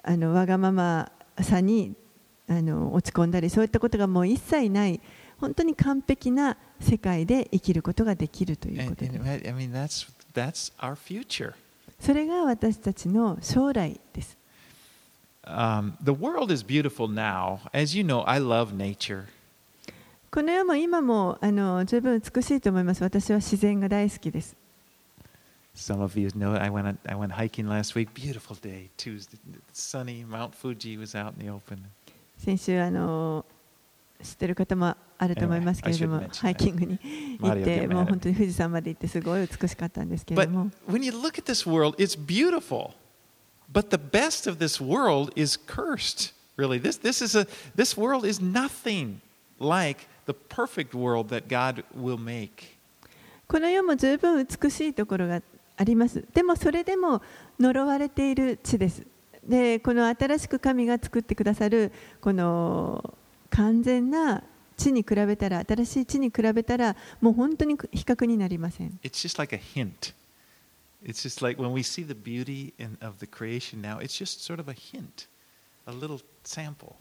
[0.03, 1.11] あのわがまま
[1.41, 1.95] さに
[2.47, 4.99] あの落ち込んだりそういったことがもう一切ない
[5.39, 11.53] 本当に完璧な世界で生きることができるということで and す I I mean, that's, that's our future.
[11.99, 14.40] それが私たちの将来です。
[15.44, 17.60] Um, the world is beautiful now.
[17.72, 19.26] As you know, I love nature.
[20.30, 23.02] この世も今もあの十分美しいと思います。
[23.02, 24.56] 私は自然が大好きです。
[25.74, 28.08] Some of you know I went I went hiking last week.
[28.14, 29.38] Beautiful day, Tuesday,
[29.72, 30.24] sunny.
[30.26, 31.78] Mount Fuji was out in the open.
[32.38, 33.44] 先週あの
[34.22, 36.40] 知ってる方もあると思いますけれども Anyway, I should mention that.
[36.40, 36.98] ハイキングに
[37.40, 41.94] 行っ Mario て get mad もう at 本当に富士山まで行ってすごい美しかったんですけれ But ども when you look at this world,
[42.02, 42.92] it's beautiful.
[43.72, 46.32] But the best of this world is cursed.
[46.56, 49.20] Really, this this is a this world is nothing
[49.58, 52.76] like the perfect world that God will make.
[53.48, 55.40] この世も十分美しいところが
[55.76, 57.22] ありますでもそれでも
[57.60, 59.06] 呪われている地です
[59.46, 63.14] でこの新しく神が作ってくださるこの
[63.50, 64.42] 完全な
[64.76, 70.14] 地に比べたら新しい地に比べたらもう本当に比較になりません It's just like a hint.
[71.04, 74.42] It's just like when we see the beauty in, of the creation now, it's just
[74.44, 75.26] sort of a hint,
[75.86, 76.96] a little sample.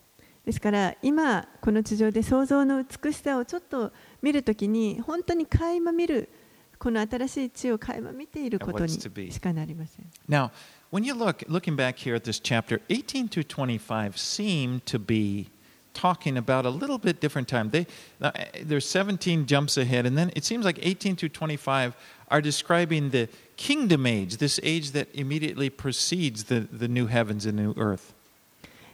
[0.46, 6.30] ですから今この地上で創造の美しさをちょっと見るときに本当に垣間見る
[6.78, 9.32] この新しい地を垣間見ていることに And what's to be.
[9.32, 10.52] しかなりません Now,
[10.92, 15.50] when you look, looking back here at this chapter, 18 through 25 seem to be
[15.96, 17.72] talking about a little bit different time.
[17.72, 17.88] They,
[18.20, 21.96] now, eh, there's 17 jumps ahead, and then it seems like 18 through 25
[22.30, 23.28] are describing the
[23.61, 28.15] kingdom age, this age that immediately precedes the, the new heavens and new earth.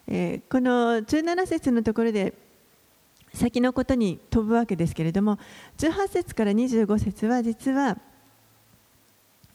[0.09, 2.33] えーこの17節のところで
[3.33, 5.38] 先のことに飛ぶわけですけれども
[5.79, 7.98] 18節から25節は実は、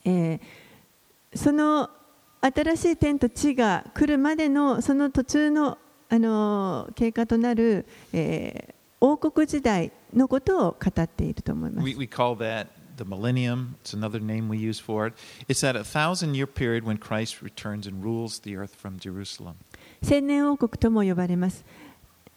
[0.04, 0.40] えー
[1.34, 1.88] その
[2.42, 11.96] 新しい天と地が来るまでのその途中の、あのー経過となる、えー王国時代のことを語っていると思います We,。
[11.96, 13.75] we call that the millennium.
[13.81, 15.13] It's another name we use for it.
[15.47, 19.55] It's that a thousand year period when Christ returns and rules the earth from Jerusalem.
[20.03, 21.63] 千年王国とも呼ばれます。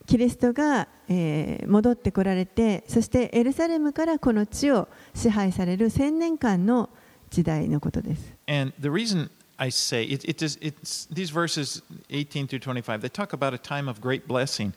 [0.06, 6.90] キリストが、えー戻ってこられて、そしてエルサレムからこの地を支配される千年間の
[7.30, 8.34] 時代のことです。
[8.48, 13.08] And the reason I say it, it is, it's these verses 18 through 25, they
[13.08, 14.72] talk about a time of great blessing.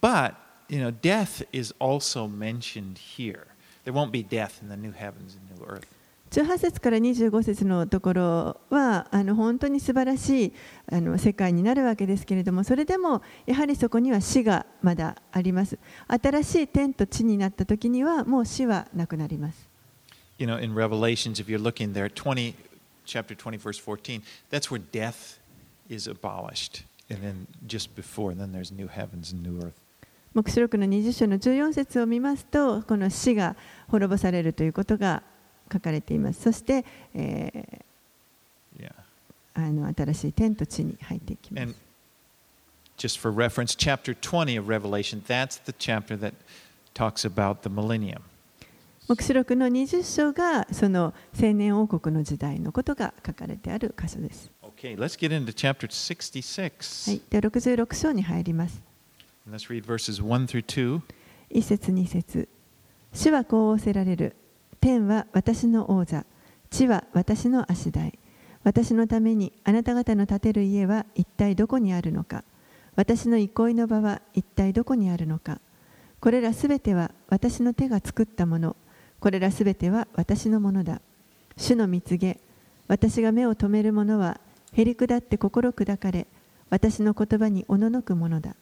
[0.00, 0.36] But,
[0.68, 3.48] you know, death is also mentioned here.
[3.83, 5.87] There won't be death in the new heavens and new earth.
[6.31, 10.53] 18節から25節のところはあの本当に素晴らしい
[10.91, 19.69] あの世界になるわけですけれどもそれでもやはりそこには死がまだあります新しい天と地になった時にはもう死はなくなります
[20.39, 22.55] You know, in Revelations, if you're looking there, 20,
[23.05, 25.39] chapter 20, verse 14, that's where death
[25.87, 26.83] is abolished.
[27.09, 29.79] And then just before, and then there's new heavens and new earth.
[30.33, 33.55] 目視録の20章の14節を見ますとこの死が
[33.87, 35.21] 滅ぼされるということが
[35.71, 36.41] 書かれています。
[36.41, 36.83] そして、
[39.55, 41.63] あの新しい天と地に入っていきます。
[41.63, 41.75] And
[42.97, 44.67] just for reference chapter 20 of
[49.07, 54.49] 目視録の20章がその青年王国の時代のことが書かれてある箇所です。
[54.61, 54.71] はい、
[57.29, 58.92] では66章に入ります。
[59.45, 59.57] 1
[60.47, 61.01] through 2.
[61.49, 62.47] 一節二節
[63.11, 64.37] 主はこう仰せられる。
[64.79, 66.25] 天は私の王座、
[66.69, 68.17] 地は私の足台。
[68.63, 72.45] 私のためにあなた方の建てる家は一体どこにあるのか。
[72.95, 75.59] 私の憩いの場は一体どこにあるのか。
[76.21, 78.77] これらすべては私の手が作ったもの。
[79.19, 81.01] これらすべては私のものだ。
[81.57, 82.39] 主の蜜げ、
[82.87, 84.39] 私が目を留めるものは、
[84.71, 86.27] へりくだって心砕かれ、
[86.69, 88.55] 私の言葉におののくものだ。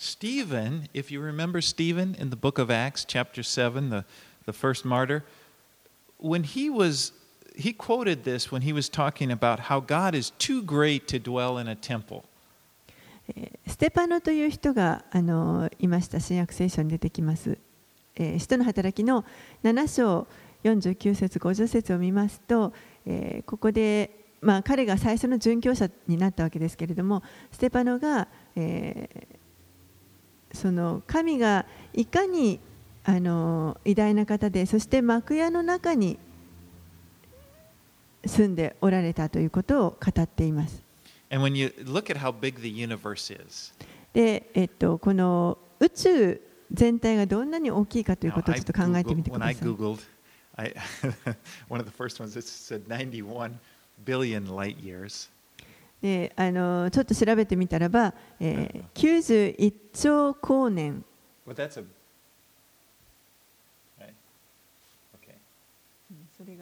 [0.00, 4.04] Stephen, if you remember Stephen in the book of Acts, chapter 7, the,
[4.44, 5.24] the first martyr,
[6.18, 7.12] when he was,
[7.56, 11.58] he quoted this when he was talking about how God is too great to dwell
[11.58, 12.24] in a temple.
[13.28, 17.58] えーステパノという人があのいました新約聖書に出てきます。
[18.14, 19.24] えー使徒の働きの
[19.64, 20.26] 7章
[20.62, 22.72] 49節50節を見ますと、
[23.04, 29.39] えーここで、まあ、彼が最初の殉教者になったわけですけれどもステパノが、えー
[30.53, 32.59] その神がいかに
[33.03, 36.19] あの偉大な方でそして幕屋の中に
[38.25, 40.83] 住んでおられたということを語っています。
[44.13, 49.55] で、えっと、この宇宙全体がどんなに大きいかということをちょっと考えてみてください。
[56.01, 61.03] であのちょっと調べてみたらば、えー、91兆光年。
[66.37, 66.57] それ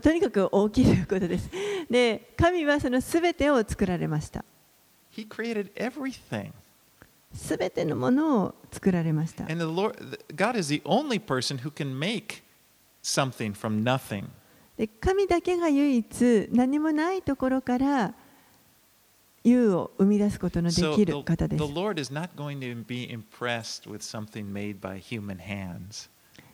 [0.00, 1.50] とにかく大きいということです。
[1.90, 4.44] で神はそのすべてを作られました。
[7.34, 9.44] すべてのものを作られました。
[15.00, 18.14] 神だけが唯一何もないところから
[19.44, 21.62] 有を生み出すことのできる方です。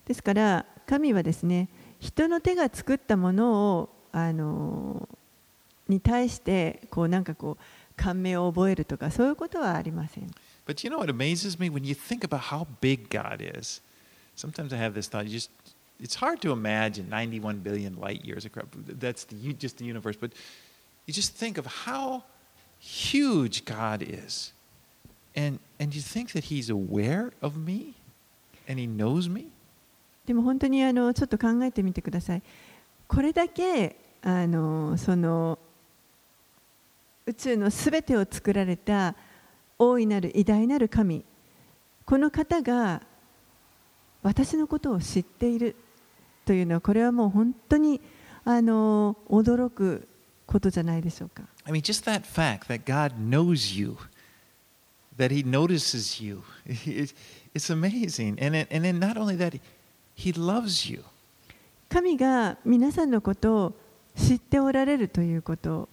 [0.07, 1.69] ですから神はですね
[2.01, 5.09] 人の手が作ったものをあの
[5.89, 7.65] に対してこうなんかこう
[7.97, 10.27] 感銘を覚えるとかそういうことはありません。
[10.70, 13.82] But you know what amazes me when you think about how big God is.
[14.36, 15.26] Sometimes I have this thought.
[15.26, 15.50] You just,
[16.02, 18.46] it's hard to imagine 91 billion light years.
[18.46, 20.18] across- That's the, u- just the universe.
[20.20, 20.32] But
[21.06, 22.24] you just think of how
[22.80, 24.52] huge God is,
[25.36, 27.94] and and you think that He's aware of me,
[28.68, 29.52] and He knows me.
[30.26, 32.42] でも本当にあのちょっと考えてみてください。
[33.08, 35.60] これだけあのその
[37.28, 39.16] 宇宙のすべてを作られた
[39.81, 41.25] 大いなる偉大なる神
[42.05, 43.01] この方が
[44.23, 45.75] 私のことを知っている
[46.45, 47.99] というのはこれはもう本当に
[48.45, 50.07] あの驚く
[50.45, 51.45] ことじゃないでしょうか。
[51.65, 53.97] I mean, just that fact that God knows you,
[55.17, 56.43] that He notices you,
[57.55, 58.39] it's, amazing.
[58.39, 59.59] And it, and then not only that,
[60.15, 61.03] He loves you.
[61.89, 63.73] 神が皆さんのことを
[64.17, 65.89] 知っておられるということ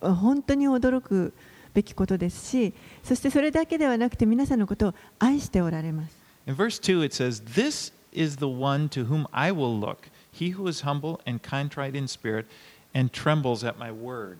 [0.00, 1.34] は本当に驚く
[1.76, 2.72] べきことですし
[3.04, 6.16] そしてそれだけではなくて皆さんのことを愛しておられます
[6.48, 10.54] In verse 2, it says, This is the one to whom I will look, he
[10.54, 12.46] who is humble and contrite in spirit
[12.94, 14.38] and trembles at my word.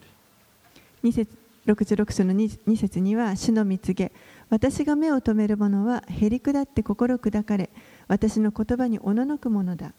[1.02, 1.28] 2節
[1.66, 4.12] 66章の 2, 2節には主の蜜げ
[4.48, 7.70] 私が目を留める者はへりくだって心砕かれ
[8.06, 9.92] 私の言葉におののくものだ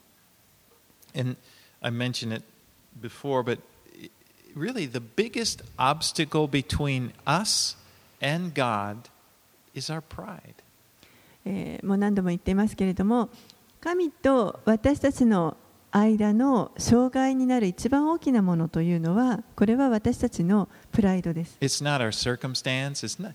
[1.14, 1.36] And
[1.82, 2.44] I mentioned it
[3.00, 3.60] before, but
[4.57, 7.75] really the biggest obstacle between us
[8.21, 9.09] and God
[9.73, 10.55] is our pride.
[11.45, 13.29] えーもう何度も言っていますけれども
[13.81, 15.57] 神と私たちの
[15.91, 23.05] 間の障害になる一番大きなものというのはこれは私たちのプライドです It's not our circumstance.
[23.05, 23.33] It's not.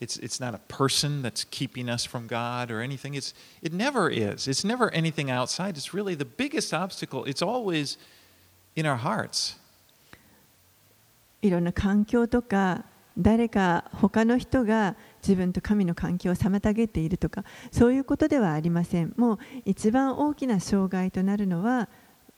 [0.00, 3.16] It's, it's not a person that's keeping us from God or anything.
[3.16, 4.46] It's, it never is.
[4.46, 5.76] It's never anything outside.
[5.76, 7.24] It's really the biggest obstacle.
[7.24, 7.98] It's always
[8.76, 9.56] in our hearts.
[11.43, 12.85] いろんな環境とか
[13.17, 21.89] 誰か他の人が自分と神の関係を妨げているとかそういうことではありませんもう一番大きな障害となるのは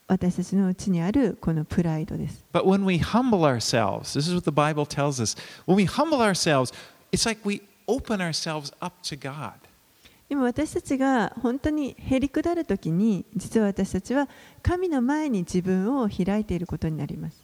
[0.08, 5.38] 私たちのうちにあるこのプライドです But when we humble ourselves, this is what the Bible tells us.
[5.66, 6.74] When we humble ourselves,
[7.12, 9.54] it's like we open ourselves up to God.
[10.28, 14.28] で私たちが本当に減り下るときに実は私たちは
[14.64, 17.44] 神の前に自分を開いていることになります。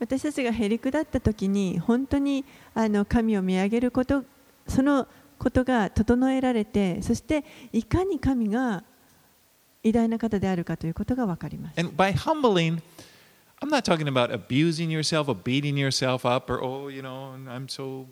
[0.00, 2.44] 私たちが減り下ったときに本当に
[2.74, 4.24] あの神を見上げること
[4.68, 5.08] その
[5.38, 8.84] ことが整えられてそしていかに神が
[9.82, 11.80] 偉大な方であるかということが分かります。
[11.80, 12.80] And by humbling,
[13.64, 17.66] I'm not talking about abusing yourself or beating yourself up or, oh, you know, I'm
[17.66, 18.06] so,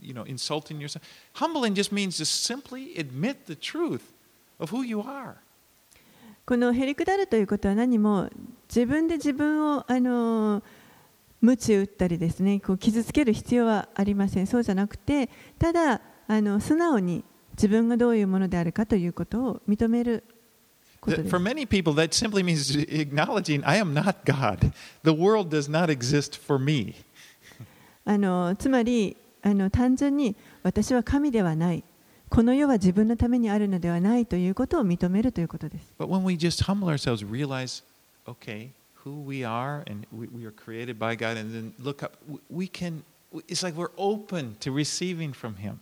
[0.00, 1.02] you know, insulting yourself.
[1.32, 4.12] Humbling just means to simply admit the truth
[4.60, 5.38] of who you are.
[6.46, 8.30] このへりくだるということは何も
[8.68, 10.62] 自分で自分をあの
[11.40, 20.22] 鞭打ったりですねこう傷つける必要はありませんそうじゃなくてただあの素直に自分がどういうものであるかということを認める
[21.29, 24.73] For many people, that simply means acknowledging I am not God.
[25.03, 26.95] The world does not exist for me.
[28.05, 31.83] あのつまりあの単純に私は神ではない
[32.29, 35.93] この世は自分のためにあるのではないということを認めるということです。
[35.97, 37.83] But when we just humble ourselves, realize,
[38.27, 38.69] okay,
[39.05, 42.39] who we are, and we, we are created by God, and then look up, we-
[42.49, 43.03] we can,
[43.47, 45.79] it's like we're open to receiving from Him.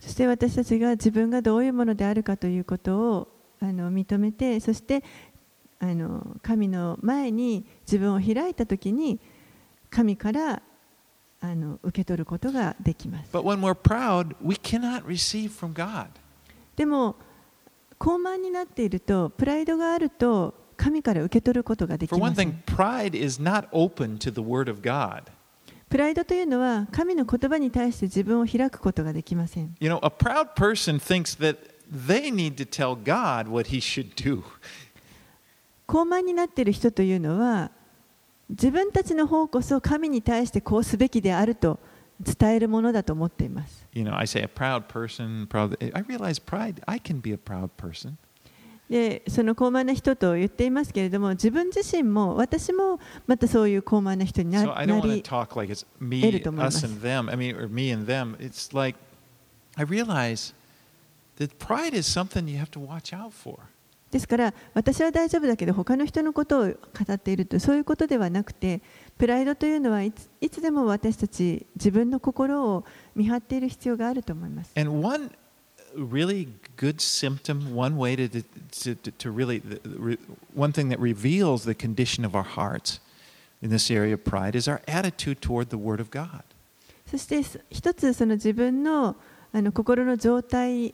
[0.00, 3.28] そして私たちが自分がどういうものであるかということを
[3.61, 5.03] あの認めてそして
[5.79, 9.19] あの神の前に自分を開いた時に
[9.89, 10.61] 神から
[11.39, 13.31] あの受け取ることができます。
[13.35, 14.35] Proud,
[16.75, 17.15] でも
[17.97, 22.41] 高慢になっているとプライドがあると神から受け取ることができます。
[25.89, 29.75] プライドというのは神の言葉に対して自分を開くことができません。
[29.79, 34.43] You know, a proud person thinks that They need to tell God what he should do.
[35.85, 37.69] 高慢になっている人というのは
[38.49, 41.79] 自分たちの方こそ神に対してこうすべきであると
[42.21, 43.85] 伝えるものだと思っています。
[43.93, 47.69] You know, I say a proud person, proud, I realize pride, I can be a proud
[47.77, 48.13] person.
[48.89, 56.85] でその高慢な人と言っていますけれども、自分自身も私もまたそういう高慢な人にな,、so、なり得ると思います。
[61.47, 63.57] Pride is something you have to watch out for.
[64.11, 66.75] ですから私は大丈夫だけど他の人のことを語
[67.13, 68.81] っているとそういうことではなくて
[69.17, 72.83] プライドというのはいついつでも私たち自分の心を
[73.15, 74.73] 見張っている必要があると思います。
[74.75, 75.31] And one
[75.95, 79.61] really good symptom, one way to, to, to, to really,
[80.53, 82.99] one thing that reveals the condition of our hearts
[83.61, 86.43] in this area of pride is our attitude toward the Word of God.
[87.05, 89.17] そしてす一つその自分の
[89.53, 90.93] あの心の状態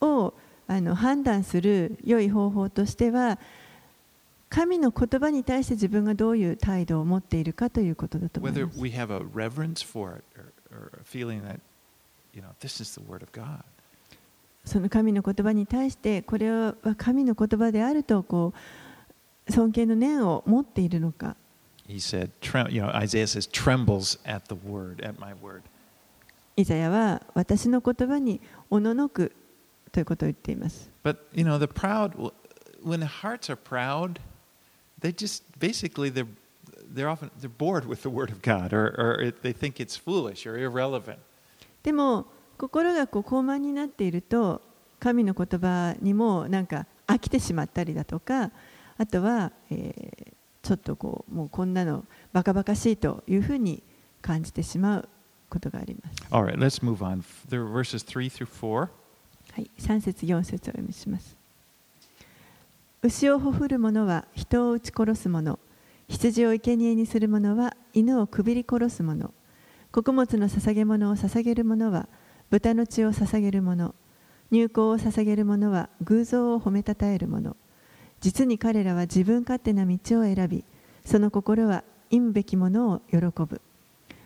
[0.00, 0.34] を
[0.66, 3.38] あの判断する良い方法としては
[4.50, 8.78] 神の言葉に対して自分がどういう態度を持っているかということだと思います。
[14.64, 18.52] その神の言葉に対してこれは神の言葉であるとこ
[19.48, 21.36] う尊敬の念を持っているのか。
[26.56, 29.32] イザヤは私の言葉におののく
[29.98, 30.88] ということを言っています。
[31.02, 32.12] But, you know, the proud,
[32.84, 34.20] when the hearts are proud,
[35.00, 36.28] they just basically, they're,
[36.94, 40.46] they're often, they're bored with the word of God or, or they think it's foolish
[40.46, 41.18] or irrelevant.
[41.82, 42.26] でも
[42.58, 44.62] 心がこう高慢になっていると
[45.00, 48.52] 神の言葉にもなんか飽きてしまったりだとか
[48.98, 53.82] あとは、えーちょっとこうもうこんなのバカバカしいというふうに
[54.20, 55.08] 感じてしまう
[55.48, 56.16] ことがあります。
[56.30, 57.22] All right, let's move on.
[57.48, 58.88] There are verses 3 through 4.
[59.52, 61.36] はい、3節4節を読みします。
[63.02, 65.58] 牛をほふる者は人を撃ち殺す者、
[66.08, 69.32] 羊を生贄にする者は犬をくびり殺す者、
[69.92, 72.08] 穀物の捧げ物を捧げる者は
[72.50, 73.94] 豚の血を捧げる者、
[74.50, 77.56] 入香を捧げる者は偶像を褒めたたえる者、
[78.20, 80.64] 実に彼らは自分勝手な道を選び、
[81.04, 83.60] その心は忌むべきものを喜ぶ。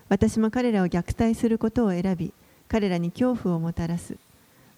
[0.09, 2.33] 私も彼らを虐待することを選び、
[2.69, 4.17] 彼らに恐怖をもたらす。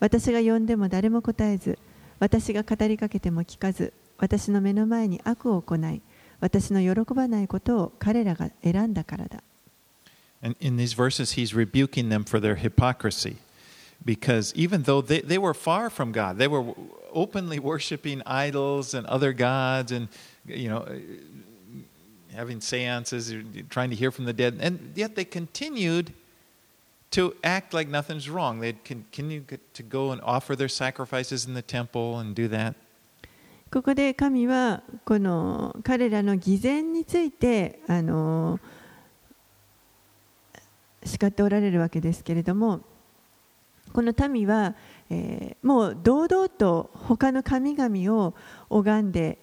[0.04, 1.78] 私が呼んでも誰も答えず、
[2.20, 6.02] 私が語りかけても聞かず、私の目の前に悪を行い、
[6.40, 9.44] 私の喜ばないことを彼らが選んだからだ。
[10.42, 13.38] And in these verses, he's rebuking them for their hypocrisy.
[14.06, 16.74] Because even though they, they were far from God, they were
[17.12, 20.08] openly worshiping idols and other gods and,
[20.46, 20.86] you know,
[22.34, 23.34] having seances,
[23.70, 24.58] trying to hear from the dead.
[24.62, 26.14] And yet they continued
[27.15, 28.61] to act like nothing's wrong.
[28.61, 32.75] They'd continue to go and offer their sacrifices in the temple and do that.
[33.73, 38.61] ここで神はこの彼らの偽善についてあの
[41.05, 42.81] 叱っておられるわけですけれども
[43.93, 44.75] この民は、
[45.11, 48.35] えーもう堂々と他の神々を
[48.69, 49.39] 拝んで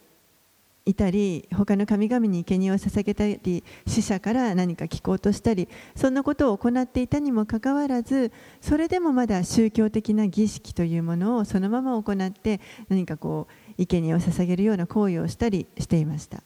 [0.85, 12.59] いたり他の神々に生贄を捧げたり死者から何か聞こうとしたりそんなことを行っていたにもかかわらずそれでもまだ宗教的な儀式というものをそのまま行って
[12.89, 16.43] 何かこう生贄を捧げるような行為をしたりしていました。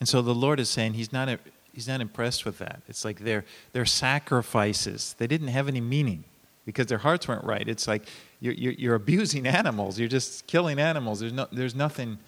[0.00, 1.28] And so the Lord is saying he's not,
[1.72, 2.80] he's not impressed with that.
[2.88, 6.24] It's like their, their sacrifices, they didn't have any meaning
[6.66, 7.68] because their hearts weren't right.
[7.68, 8.08] It's like
[8.40, 11.20] you're, you're, you're abusing animals, you're just killing animals.
[11.20, 12.18] There's, no, there's nothing,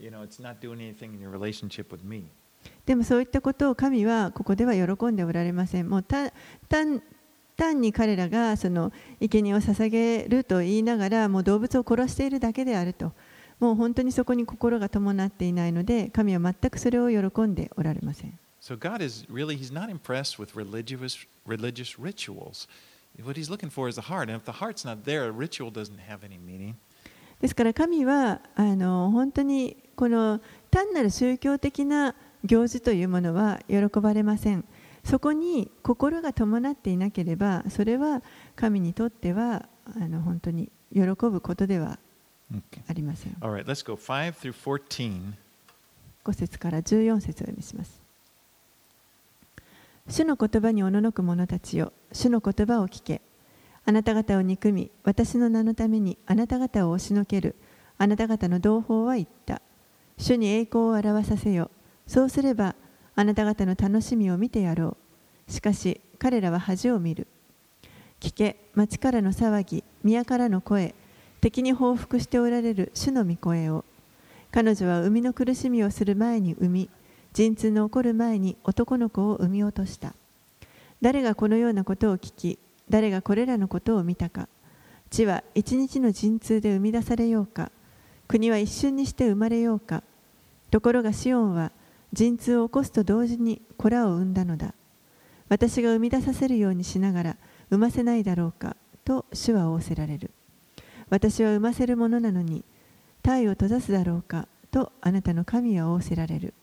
[0.00, 2.24] you know, it's not doing anything in your relationship with me.
[2.86, 5.88] でもそういったことを神はここでは喜んでおられません。
[5.88, 6.32] もう単
[6.68, 7.02] 単
[7.56, 13.12] 単に彼らがその生贄を捧げると言いながらもう動物を殺しているだけであると
[13.58, 18.38] もう本当にそこに心が伴っていないので神は全くそれを喜んでおられません。
[18.60, 22.68] So God is really, He's not impressed with religious, religious rituals.
[23.22, 24.28] What He's looking for is the heart.
[24.28, 26.76] And if the heart's not there, a ritual doesn't have any meaning.
[27.40, 32.14] ですから神はあの本当にこの単なる宗教的な
[32.44, 34.64] 行事というものは喜ばれません。
[35.04, 38.22] そこに心が伴っていなければそれは
[38.56, 39.66] 神にとっては
[39.96, 41.98] あの本当に喜ぶことでは
[42.50, 42.80] Okay.
[42.88, 43.36] ありません。
[43.40, 45.34] All right, let's go 5 through 14.
[46.24, 48.00] 5節から14節を読みします。
[50.08, 53.20] 主の言葉におののく者たちよ、主の言葉を聞け。
[53.88, 57.54] あなた方を憎み、私の名のためにあなた方を押しのける。
[57.96, 59.62] あなた方の同胞は言った。
[60.18, 61.70] 主に栄光を表させよ。
[62.06, 62.74] そうすれば、
[63.16, 64.98] あなた方の楽しみを見てやろ
[65.48, 65.50] う。
[65.50, 67.28] しかし、彼らは恥を見る。
[68.20, 70.94] 聞け、町からの騒ぎ、宮からの声、
[71.40, 73.86] 敵に報復しておられる主の御声を。
[74.50, 76.90] 彼女は生みの苦しみをする前に産み
[77.32, 80.14] 陣痛の起こる前に男の子を産み落とした
[81.00, 82.58] 誰がこのようなことを聞き
[82.90, 84.48] 誰がこれらのことを見たか。
[85.10, 87.70] 地は一日の陣痛で生み出されようか。
[88.26, 90.02] 国は一瞬にして生まれようか。
[90.70, 91.72] ところがシオンは
[92.12, 94.74] 陣痛を起こすと同時に子らを産んだのだ。
[95.48, 97.36] 私が生み出させるようにしながら
[97.70, 98.76] 産ませないだろうか。
[99.04, 100.30] と主は仰せられる。
[101.10, 102.64] 私は産ませるものなのに
[103.22, 104.46] 体を閉ざすだろうか。
[104.70, 106.54] とあなたの神は仰せられる。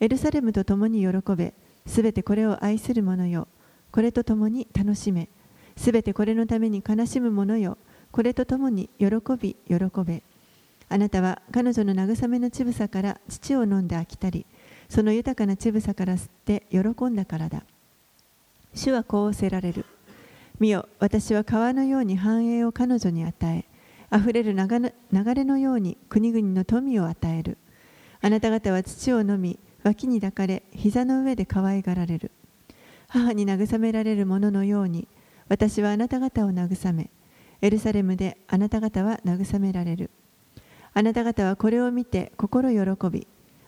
[0.00, 1.52] エルサレムと共に喜べ、
[1.86, 3.46] すべてこれを愛する者よ、
[3.92, 5.28] これと共に楽しめ、
[5.76, 7.76] すべてこれのために悲しむ者よ、
[8.10, 9.06] これと共に喜
[9.40, 10.22] び、喜べ。
[10.88, 14.46] あなたは彼女の慰めの乳房から乳を飲んで飽きたり、
[14.88, 17.64] その豊かな乳房から吸って喜んだからだ。
[18.74, 19.84] 主はこうせられる。
[20.58, 23.64] 見よ、私は川のように繁栄を彼女に与え、
[24.10, 24.92] あふれる流
[25.34, 27.58] れのように国々の富を与える。
[28.20, 32.30] あなた方は土を飲み、脇に抱かれ、膝の上で可愛がられる。
[33.12, 35.06] 母に慰められるもののように、
[35.48, 37.10] 私はあなた方を慰め、
[37.60, 40.10] エルサレムであなた方は慰められる。
[40.94, 43.26] あなた方はこれを見て心喜び、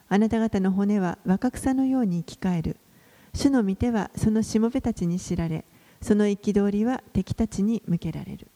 [0.09, 2.79] あなた方の骨は若草のように生き返る。
[3.35, 5.67] 主の御手はそのしもべたちに知られ、
[6.01, 8.47] その憤りは敵たちに向けられる。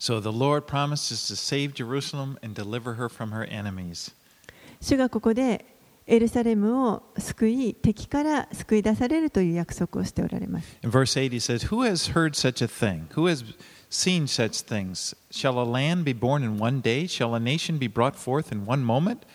[0.00, 4.12] So the Lord promises to save Jerusalem and deliver her from her enemies.
[4.80, 5.64] 主がここで
[6.10, 10.78] エルサレムを救い、敵から救い出されるという約束をしておられます。
[10.82, 13.08] In verse 8, he says, Who has heard such a thing?
[13.14, 13.44] Who has
[13.90, 15.14] seen such things?
[15.30, 17.06] Shall a land be born in one day?
[17.06, 19.26] Shall a nation be brought forth in one moment?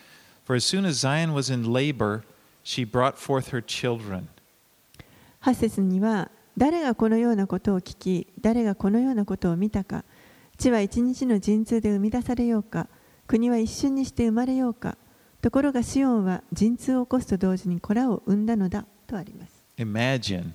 [0.44, 2.24] For as soon as Zion was in labor,
[2.64, 4.28] she brought forth her children.
[5.42, 10.04] 8節には誰がこのようなことを聞き誰がこのようなことを見たか
[10.56, 12.88] 地は一日の陣痛で生み出されようか
[13.26, 14.96] 国は一瞬にして生まれようか
[15.44, 20.54] ところがシオンは陣痛を起こすと同時に子らを産んだのだとあります Imagine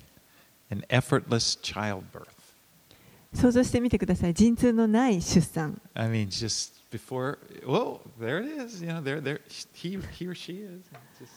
[0.68, 2.26] an effortless childbirth.
[3.32, 8.82] 想像してみてください陣痛のない出産 I mean, just before, whoa, there it is.
[8.82, 9.38] You know, there, there,
[9.72, 10.82] he, he or she is.
[11.20, 11.30] Just,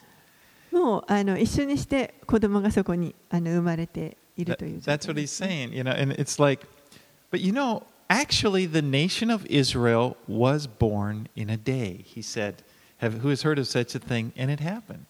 [0.71, 6.65] もうあの一緒にして子供がそこにあの生まれているという状 that's 態 what で he's saying, you know, and it's like,
[7.31, 12.03] but you know, actually, the nation of Israel was born in a day.
[12.03, 12.63] He said,
[13.03, 14.31] Have, Who has heard of such a thing?
[14.37, 15.05] And it happened.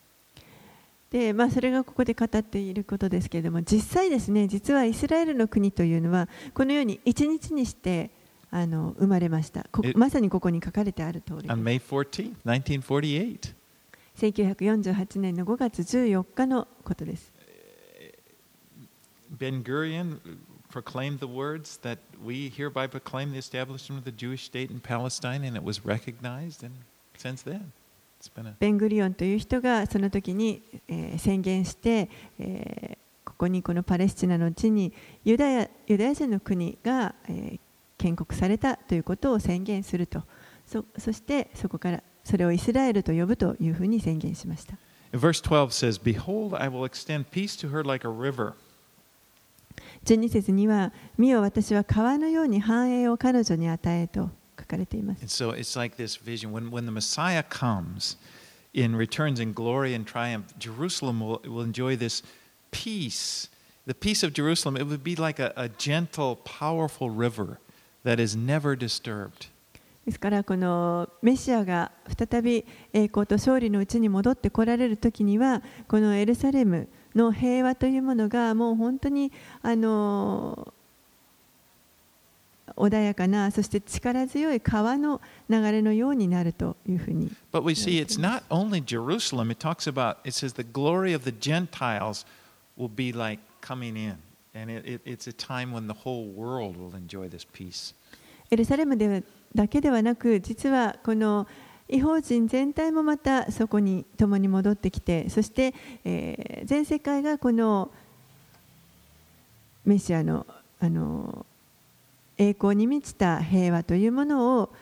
[1.12, 8.10] でまあ、それがここで語っていることですけれども実際ですね実はイスラエルの国というのはこのように一日にして
[8.50, 13.54] あの生まれましたこえまさにここに書かれてある通り On May 14th, 1948.
[14.18, 17.32] 1948年の5月14日のことです
[19.38, 20.20] Ben Gurion
[20.74, 25.44] proclaimed the words that we hereby proclaim the establishment of the Jewish state in Palestine,
[25.44, 26.64] and it was recognized.
[26.64, 26.74] And
[27.18, 27.72] since then,
[28.60, 32.10] ベングリオンという人がその時に、えー宣言して、
[32.40, 34.94] えーここにこのパレスチナの地に
[35.26, 37.60] ユダヤユダヤ人の国が、えー
[37.98, 40.24] 建国されたということを宣言すると。
[40.66, 44.78] そそしてそこからそれをイスラエルと呼ぶというふうに宣言しました。
[45.14, 48.54] Verse 12 says, Behold, I will extend peace to her like a river.
[50.06, 54.30] 12節には「見よ私は川のように繁栄を彼女に与え」と
[54.60, 56.52] 書かれています And so it's like this vision.
[56.52, 58.18] When, when the Messiah comes,
[58.74, 62.24] in returns in glory and triumph, Jerusalem will, will enjoy this
[62.72, 63.50] peace.
[63.86, 67.60] The peace of Jerusalem, it would be like a, a gentle, powerful river
[68.04, 69.50] that is never disturbed.
[70.06, 79.32] ですからこのメシアが再び栄光と勝利のうちに戻ってこられる時にはこのエルサレムの平和というものがもう本当に
[79.62, 80.74] あの
[82.76, 91.24] 穏やかなそして力強い川の流れのようになるというふうに But we see it's not only Jerusalem, it talks about, it says the glory of
[91.24, 92.26] the Gentiles
[92.78, 94.18] will be like coming in.
[94.56, 97.94] And it, it, it's a time when the whole world will enjoy this peace.
[98.50, 99.22] エルサレムでは
[99.56, 101.48] だけではなく実はこの
[101.90, 105.74] 違法人全体もまたそこに共に戻ってきてそして、
[106.06, 107.92] えー全世界がこの
[109.86, 110.46] メシアの
[110.80, 111.46] あの
[112.38, 114.74] 栄光に満ちた平和というものを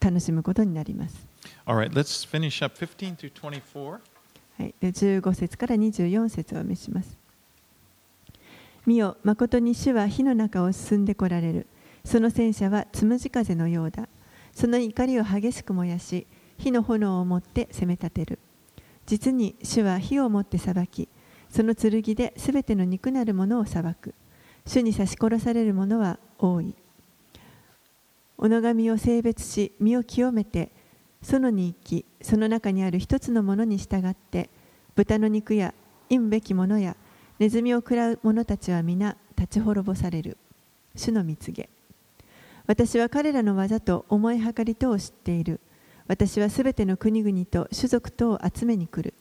[0.00, 1.26] 楽しむことになります。
[1.66, 3.90] All right, let's finish up 15 through 24.
[3.90, 3.98] は
[4.64, 7.16] い、で15節から24節をお見せします。
[8.86, 11.66] 見よ、誠に主は火の中を進んでこられる。
[12.04, 14.08] その戦車はつむじ風のようだ。
[14.52, 16.26] その怒りを激しく燃やし、
[16.58, 18.38] 火の炎を持って攻め立てる。
[19.06, 21.08] 実に主は火を持って裁き、
[21.48, 24.14] その剣ですべての肉なるものを裁く。
[24.66, 26.18] 主に刺し殺される者は
[26.52, 26.74] 多い。
[28.36, 30.70] おのがみを性別し、身を清めて、
[31.22, 34.50] 園に行き、その中にある一つのものに従って、
[34.94, 35.72] 豚の肉や
[36.08, 36.96] 忌むべきものや
[37.38, 40.36] ネズミを食らう者たちは皆立ち滅ぼされる。
[40.94, 41.68] 主の蜜げ。
[42.66, 45.60] 私は彼らの技と思いはかりとを知っている。
[46.06, 49.14] 私はすべての国々と種族とを集めに来る。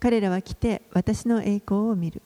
[0.00, 2.22] 彼らは来て私の栄光を見る。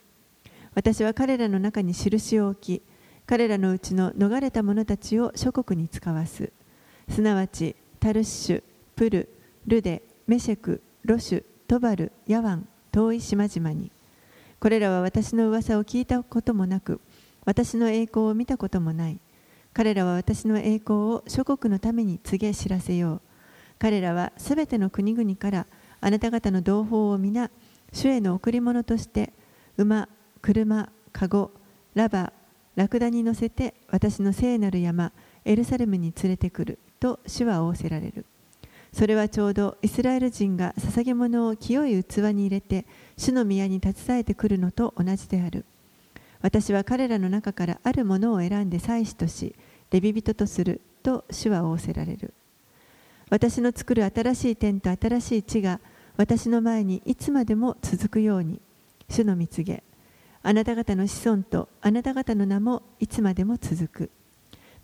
[0.74, 2.82] 私は彼らの中に印を置き、
[3.27, 6.53] 彼らのうちの逃れた者たちを諸国に使わす。
[7.09, 8.62] すなわち、タルッシュ、
[8.95, 9.29] プル、
[9.66, 13.91] ルデ、メシェク、ロシュ、トバル、ヤワン、遠い島々に。
[14.61, 17.01] これらは私の噂を聞いたこともなく、
[17.45, 19.18] 私の栄光を見たこともない。
[19.72, 23.20] 彼らは私の栄光を諸国のために告げ知らせよう。
[23.79, 25.66] 彼らはすべての国々から
[26.01, 27.51] あなた方の同胞を皆、
[27.93, 29.33] 主への贈り物として、
[29.77, 30.09] 馬、
[30.41, 31.51] 車、かご、
[31.95, 32.33] ラバ、
[32.77, 35.12] ラクダに乗せて私の聖なる山、
[35.45, 38.24] エルサレムに連れてくると主は仰せられる。
[38.93, 45.64] それはちょうどイスラエル人が捧げ物を清い器に入れて主の宮に携えてくるのと同じである。
[46.43, 49.55] 私は彼らの中からあるものを選んで祭司とし、
[49.91, 52.33] レビ人とすると主は仰せられる。
[53.31, 55.81] 私の作る新しい天と新しい地が
[56.16, 58.61] 私の前にいつまでも続くように、
[59.09, 59.83] 主の蜜げ、
[60.47, 64.11] あなた方の子孫とあなた方の名もいつまでも続く。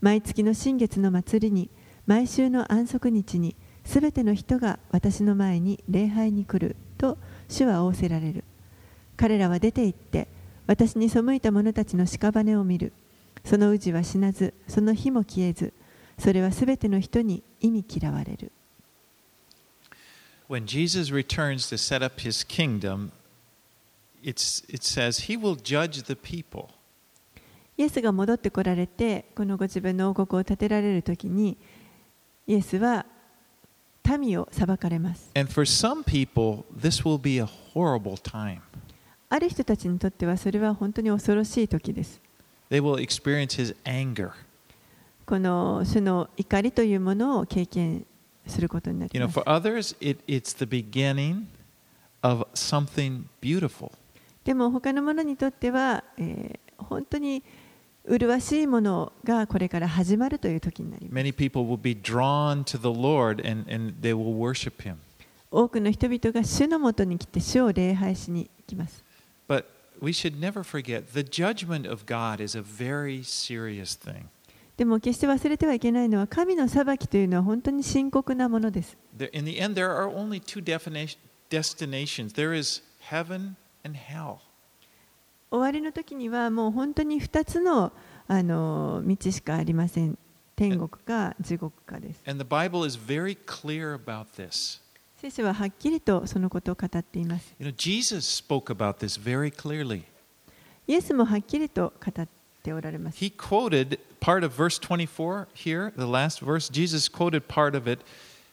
[0.00, 1.70] 毎月の新月の祭りに、
[2.04, 3.54] 毎週の安息日に、
[3.84, 7.16] すべての人が私の前に礼拝に来ると
[7.48, 8.42] 主は仰せられる。
[9.16, 10.26] 彼らは出て行って、
[10.66, 12.92] 私に背いた者たちの屍を見る。
[13.44, 15.72] その氏は死なず、その火も消えず、
[16.18, 18.50] それはすべての人に意味嫌われる。
[20.48, 23.10] When Jesus returns to set up his kingdom,
[24.23, 26.69] it's, it says he will judge the people.
[27.77, 31.57] イエスが戻ってこられて、このご自分の王国を建てられるときに、
[32.47, 33.05] イエスは
[34.19, 35.29] 民を裁かれます。
[35.35, 38.61] And for some people, this will be a horrible time.
[39.29, 42.21] ある人たちにとってはそれは本当に恐ろしい時です。
[42.71, 44.31] They will experience his anger.
[45.25, 48.05] この主の怒りというものを経験
[48.47, 49.39] することになり You know, ます。
[49.39, 51.47] for others, it, it's the beginning
[52.21, 53.91] of something beautiful.
[54.44, 57.42] でも他の者にとっては、えー本当に
[58.04, 61.24] 麗しいものがこれから始まるという時になります。
[61.24, 64.96] Many people will be drawn to the Lord and, and they will worship him.
[65.50, 69.04] 多くの人々が主のもとに来て主を礼拝しに行きます。
[69.48, 69.64] But
[70.00, 74.24] we should never forget the judgment of God is a very serious thing.
[74.76, 78.96] でも決して忘れてはいけないのは神の裁きというのは本当に深刻なものです。
[79.32, 80.60] In the end, there are only two
[81.50, 83.54] destinations there is heaven
[83.84, 84.38] and hell.
[85.50, 87.92] 終わりの時にはもう本当に2つの
[88.28, 90.16] あの道しかありません。
[90.56, 92.22] 天国か地獄かです。
[92.26, 94.80] And the Bible is very clear about this.
[95.20, 97.54] 聖書ははっきりとそのことを語っています。
[97.58, 100.04] You know, Jesus spoke about this very clearly.
[100.86, 102.28] イエスもはっきりと語っ
[102.62, 103.18] ておられます。
[103.18, 106.70] He quoted part of verse 24 here, the last verse.
[106.70, 108.04] Jesus quoted part of it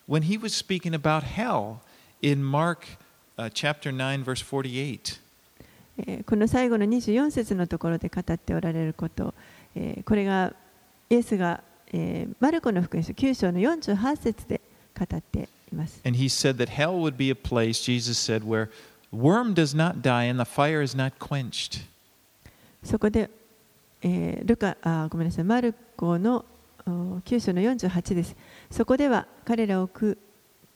[0.07, 1.79] when he was speaking about hell
[2.21, 3.08] in Mark uh,
[3.53, 5.19] chapter 9, verse 48.
[5.99, 9.33] えーこの最後の24節のところで語っておられること、
[9.75, 10.53] えーこれが
[11.09, 11.63] イエスが、
[11.93, 14.61] えーマルコの福音書9章の48節で
[14.97, 16.01] 語っていいます。
[16.05, 18.69] And he said that hell would be a place, Jesus said, where
[19.13, 21.85] worm does not die and the fire is not quenched.
[22.83, 23.29] そこで、
[24.01, 26.45] えールカあごめんなさいマルコの
[26.85, 28.35] お9章の48です。
[28.71, 30.17] そこでは彼らを食う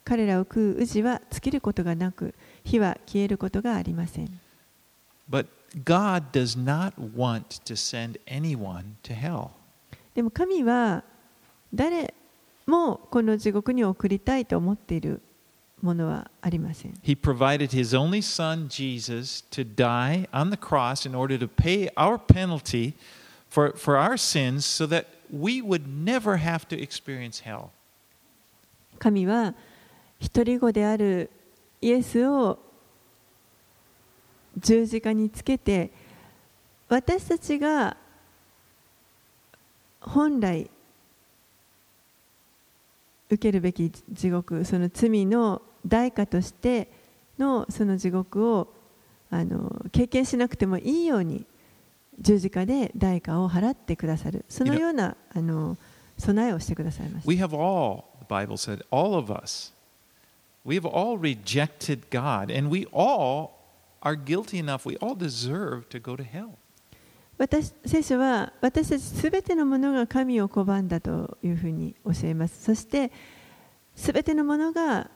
[0.05, 2.33] 彼らを食う宇治は尽きることがなく
[2.63, 4.39] 火は消えることがありません。
[5.29, 5.47] But
[5.83, 9.49] God does not want to send anyone to hell.
[10.13, 11.03] でも神は
[11.73, 12.13] 誰
[12.67, 15.21] もこの地獄に送りたいと思っている
[15.81, 16.93] ものはありません。
[17.03, 22.17] He provided his only son, Jesus, to die on the cross in order to pay our
[22.17, 22.93] penalty
[23.49, 27.69] for, for our sins so that we would never have to experience hell.
[28.99, 29.53] 神は
[30.19, 31.29] 一人子である
[31.83, 32.59] イエスを
[34.57, 35.91] 十字架につけて
[36.87, 37.97] 私たちが
[39.99, 40.69] 本来
[43.29, 46.89] 受けるべき地獄その罪の代価として
[47.37, 48.73] のその地獄を
[49.29, 51.45] あの経験しなくてもいいように
[52.17, 55.77] 十字架で代価を払ってくださるそのようなあの
[56.17, 57.29] 備えをしてくださいました。
[57.29, 59.73] We have all, the Bible said, all of us,
[60.63, 63.59] we have all rejected God, and we all
[64.01, 66.57] are guilty enough, we all deserve to go to hell.
[67.37, 73.11] 私聖書は私たちすべてのものが神を拒んだというふうに教えますそして
[73.95, 75.09] すべてのものが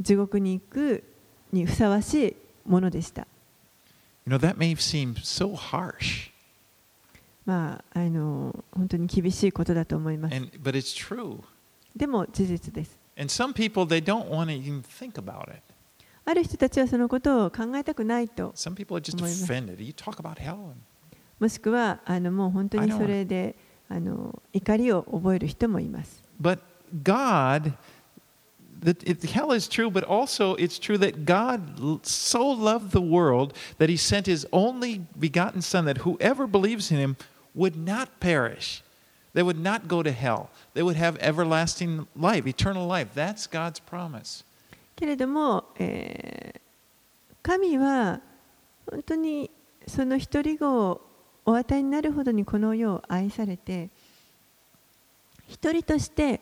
[0.00, 1.04] 地獄に行く
[1.52, 2.36] にふさわしい
[2.66, 3.26] ものでした
[4.26, 6.30] You know, that may seem so harsh,
[7.46, 11.40] まああの本当に厳しいことだと思います and, but it's true.
[11.94, 15.61] でも事実です And some people, they don't want to even think about it.
[16.25, 19.43] ある人たちはそのことを考えたくないと Some people are just 思います。
[19.45, 19.81] offended.
[19.81, 20.55] You talk about hell.
[20.55, 20.75] and-
[21.39, 23.55] もしくはあのもう本当にそれで
[23.89, 26.59] あの怒りを覚える人もいます But
[27.03, 27.73] God,
[28.83, 32.99] that it, hell is true, but also it's true that God l- so loved the
[32.99, 37.15] world that he sent his only begotten Son, that whoever believes in him
[37.55, 38.83] would not perish.
[39.34, 40.48] They would not go to hell.
[40.74, 43.10] They would have everlasting life, eternal life.
[43.14, 44.44] That's God's promise.
[44.94, 46.62] けれども、えー
[47.42, 48.20] 神は
[48.88, 49.50] 本当に
[49.86, 51.00] その一人子を
[51.44, 53.90] お与えになるほどにこの世を愛されて
[55.48, 56.40] 一人として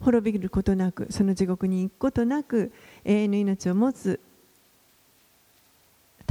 [0.00, 2.72] 滅びることなくその地獄に行くことなく
[3.04, 4.18] 永遠の命を持つ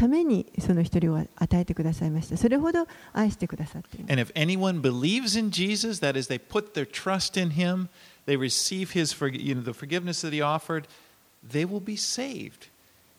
[0.02, 7.88] ためにその一人を与えてくださいましたそれほど愛してくださっています And if anyone believes in Jesus, that is, they put their trust in him,
[8.26, 10.88] they receive his, you know, the forgiveness that he offered,
[11.48, 12.70] they will be saved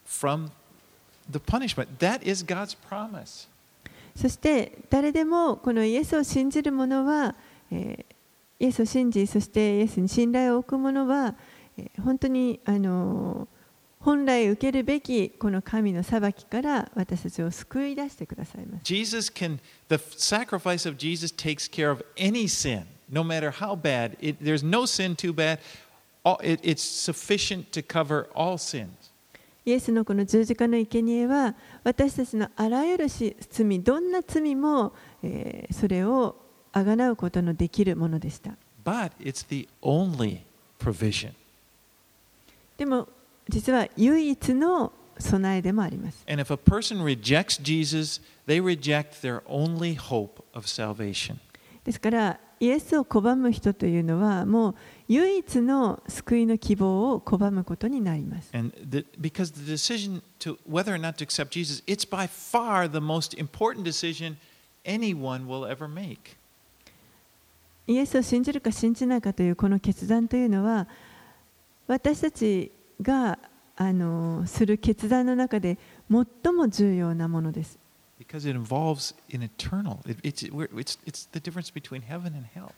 [0.04, 0.50] from
[1.30, 2.00] the punishment.
[2.00, 3.46] That is God's promise.
[4.16, 7.36] そして誰でもこのイエスを信じる者は、
[7.70, 8.12] えー
[8.58, 11.36] イエスを信じそしてイエスに信頼を置く者は、
[11.78, 13.61] えー本当にあのー
[14.04, 18.80] 本来受けるべきこの神の裁きから私たちを救い出してくださいます。
[18.84, 24.16] Jesus can, the sacrifice of Jesus takes care of any sin, no matter how bad.
[24.20, 25.60] It, there's no sin too bad.
[26.24, 28.88] All, it, it's sufficient to cover all sins.
[29.64, 34.92] イエスのこの十字架の生贄は私たちのあらゆるし罪どんな罪も、
[35.22, 36.36] えーそれを
[36.72, 38.56] あがなうことのできるものでした。
[38.84, 40.40] But it's the only
[40.80, 41.32] provision.
[42.76, 43.08] でも
[43.52, 46.24] 実は唯一の備えでもあります。
[47.62, 48.22] Jesus,
[51.84, 54.74] ですから、イエスを拒む人というのは、もう
[55.08, 58.50] 唯一の救いの希望を拒むことになります。
[58.52, 59.04] The,
[60.38, 60.56] to, to
[61.50, 61.82] Jesus,
[67.86, 70.88] イエスを信じるか信じないかというこの決断というのは、
[71.86, 72.72] 私たち
[73.02, 73.38] が
[73.76, 75.78] あのする決断の中で
[76.10, 77.78] 最も重要なものです。
[78.18, 79.98] Because it involves an eternal.
[80.08, 82.72] It, it's, we're- it's, it's the difference between heaven and hell.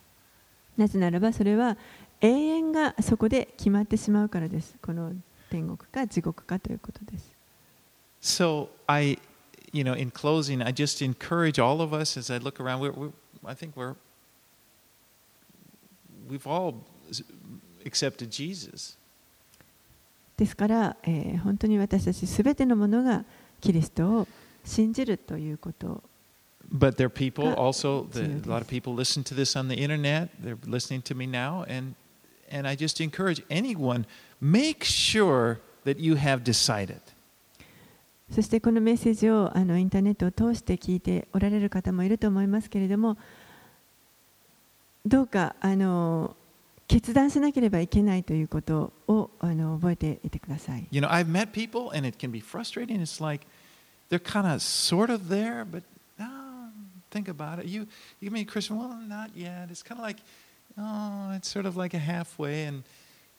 [0.76, 1.76] なぜならばそれは
[2.20, 4.76] 永遠がそこで決まってしまうからです。
[4.80, 5.12] この
[5.50, 7.34] 天国か地獄かということです。
[8.20, 9.18] So I,
[9.72, 12.80] you know, in closing, I just encourage all of us as I look around.
[12.80, 13.12] We're, we're,
[13.44, 13.94] I think we're,
[16.28, 16.76] we've all
[17.84, 18.96] accepted Jesus.
[20.36, 23.24] ですから、えー本当に私たちすべてのものが
[23.60, 24.28] キリストを
[24.64, 26.02] 信じるということ。
[26.72, 29.76] But there are people Ah, also, the, a lot of people listen to this on the
[29.76, 30.30] internet.
[30.42, 31.64] They're listening to me now.
[31.68, 31.94] And,
[32.50, 34.06] and I just encourage anyone,
[34.40, 37.00] make sure that you have decided.
[38.30, 43.18] そしてこのメッセージをあのインターネットを通して聞いておられる方もいると思いますけれども
[45.04, 46.34] どうかあの
[46.87, 50.87] 決断しなければいけないということをあの覚えていてください。
[50.91, 52.99] You know, I've met people and it can be frustrating.
[52.99, 53.45] It's like
[54.09, 55.83] they're kind of sort of there, but
[56.17, 56.25] no,
[57.11, 57.67] think about it.
[57.67, 57.87] You,
[58.19, 58.77] you mean Christian?
[58.77, 59.69] Well, not yet.
[59.69, 60.17] It's kind of like,
[60.79, 62.63] oh, it's sort of like a halfway.
[62.65, 62.83] And,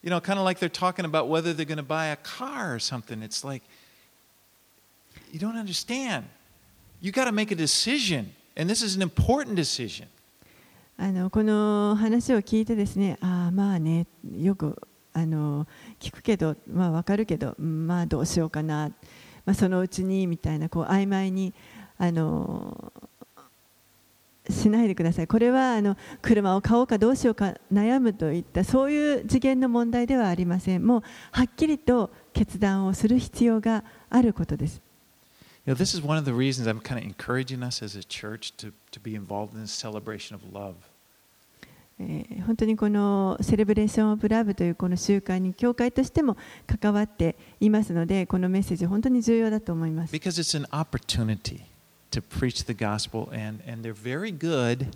[0.01, 2.73] you know, kind of like they're talking about whether they're going to buy a car
[2.73, 3.21] or something.
[3.21, 3.63] It's like,
[5.33, 6.27] you don't understand.
[7.01, 8.33] You got to make a decision.
[8.57, 10.07] And this is an important decision.
[10.98, 14.82] あのこの話を聞いてですね、ああまあね、よく
[15.12, 15.68] あの
[16.00, 18.92] 聞くけど、まあわかるけど、まあどうしようかな、
[19.46, 21.54] まあそのうちにみたいなこう曖昧に
[21.98, 22.94] あの
[24.50, 25.28] しないでください。
[25.28, 30.86] これはあの車を買おうかどうしようか悩むといったそういう次元の問題ではありません。
[30.86, 34.85] もうはっきりと決断をする必要があることです。
[35.66, 38.56] You know, this is one of the reasons I'm kind of encouraging us as a church
[38.58, 40.76] to, to be involved in this celebration of love.
[42.46, 46.36] 本当にこのセレブレーション・オブ・ラブというこの習慣に教会としても
[46.68, 50.14] 関わっていますのでこのメッセージ本当に重要だと思います。
[50.14, 51.62] Because it's an opportunity
[52.12, 54.90] to preach the gospel and, and they're very good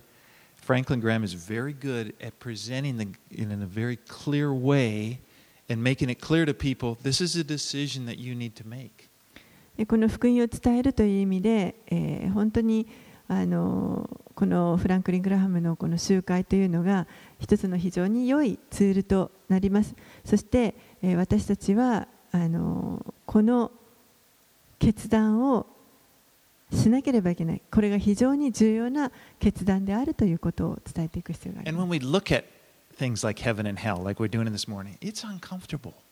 [0.58, 5.20] Franklin Graham is very good at presenting the, in a very clear way
[5.68, 9.09] and making it clear to people this is a decision that you need to make.
[9.86, 12.88] この福音を伝えるという意味で、えー本当に
[13.28, 17.06] あのこのフランクリン・グラハムのこの集会というのが
[17.40, 19.96] 一つの非常に良いツールとなります。
[20.26, 23.72] そして、えー私たちはあのこの
[24.80, 25.68] 決断を
[26.72, 27.62] しなければいけない。
[27.72, 32.00] これが非常に重要な決断であるということを伝えていく必要があり And ま when
[36.00, 36.09] す。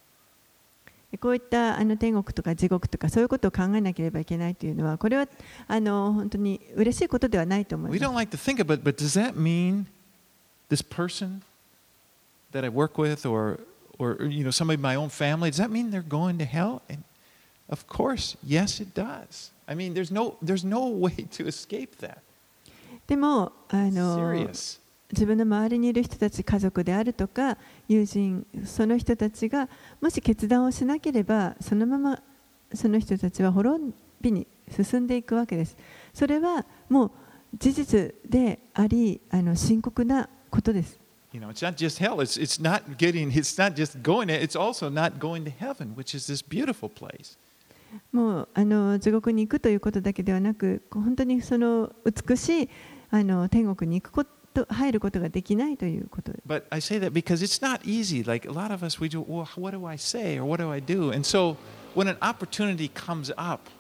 [1.19, 5.27] こういったあの天国とか地獄とかそういうことを考えなければいけないというのはこれは
[5.67, 7.99] あの本当に嬉しいことではないと思います。
[23.07, 24.49] でもあの
[25.11, 27.57] 自分の周りにいる人たち家族であるとか。
[27.87, 29.69] 友人その人たちが
[30.01, 32.21] もし決断をしなければそのまま
[32.73, 35.77] その人たちは滅びに進んでいくわけです。
[36.13, 37.11] それはもう
[37.57, 40.99] 事実でありあの深刻なことです。
[41.33, 42.21] You know, it's not just hell.
[42.21, 44.29] It's, it's not getting, it's not just going.
[44.29, 47.37] It's also not going to heaven, which is this beautiful place.
[48.11, 52.69] もうあの地獄に行くということだけではなく本当にその美しい
[53.09, 54.36] あの天国に行くこと
[54.68, 58.22] 入ることができないということです But I say that because it's not easy.
[58.22, 60.70] Like a lot of us, we do, well, what do I say or what do
[60.70, 61.10] I do?
[61.10, 61.56] And so
[61.94, 63.70] when an opportunity comes up,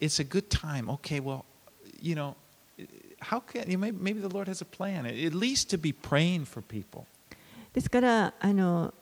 [0.00, 0.88] it's a good time.
[0.90, 1.44] Okay, well,
[2.00, 2.36] you know,
[3.20, 6.44] how can you maybe, maybe the Lord has a plan, at least to be praying
[6.44, 7.06] for people.
[7.72, 8.94] ですからあの、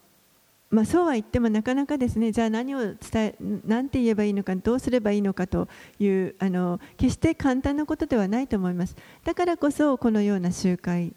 [0.71, 5.67] まあ、そうは言ってもなかなかですねじゃあ何を伝え何て言えばいいのかどうすればいいのかと
[5.99, 11.13] いうあの決して簡単なことではないと思いますだからこそこのような集会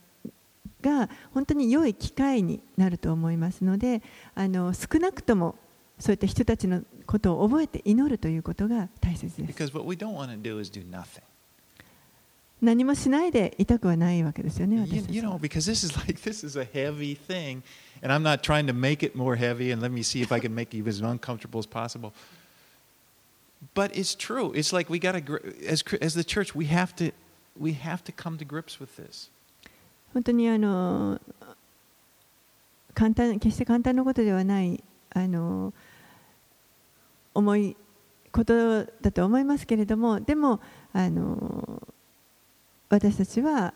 [0.80, 4.02] が本当に良い機会になると思いますので
[4.34, 5.54] あの少なくとも
[5.98, 9.46] そういった人たちのことを覚えて祈るということが大切で
[11.04, 11.20] す.
[12.62, 17.62] 何もしないでいたくはないわけですよね You, 私たち you は know, because this is like, this is a heavy thing.
[18.01, 20.39] And I'm not trying to make it more heavy and let me see if I
[20.39, 22.13] can make you as uncomfortable as possible.
[23.73, 24.51] But it's true.
[24.53, 27.11] It's like we got to, as, as the church, we have to,
[27.57, 29.29] we have to come to grips with this.
[30.13, 31.19] 本当にあの
[32.93, 35.73] 簡単決して簡単なことではないあの
[37.33, 37.77] 重い
[38.31, 40.59] ことだと思いますけれどもでも
[40.93, 41.83] あの
[42.89, 43.73] 私たちは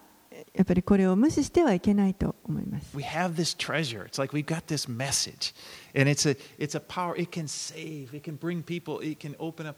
[0.57, 2.97] やっぱりこれを無視してはいけないと思います。
[2.97, 4.07] We have this treasure.
[4.07, 5.55] It's like we've got this message.
[5.95, 7.15] And it's a, it's a power.
[7.17, 8.15] It can save.
[8.17, 9.01] It can bring people.
[9.07, 9.77] It can open up.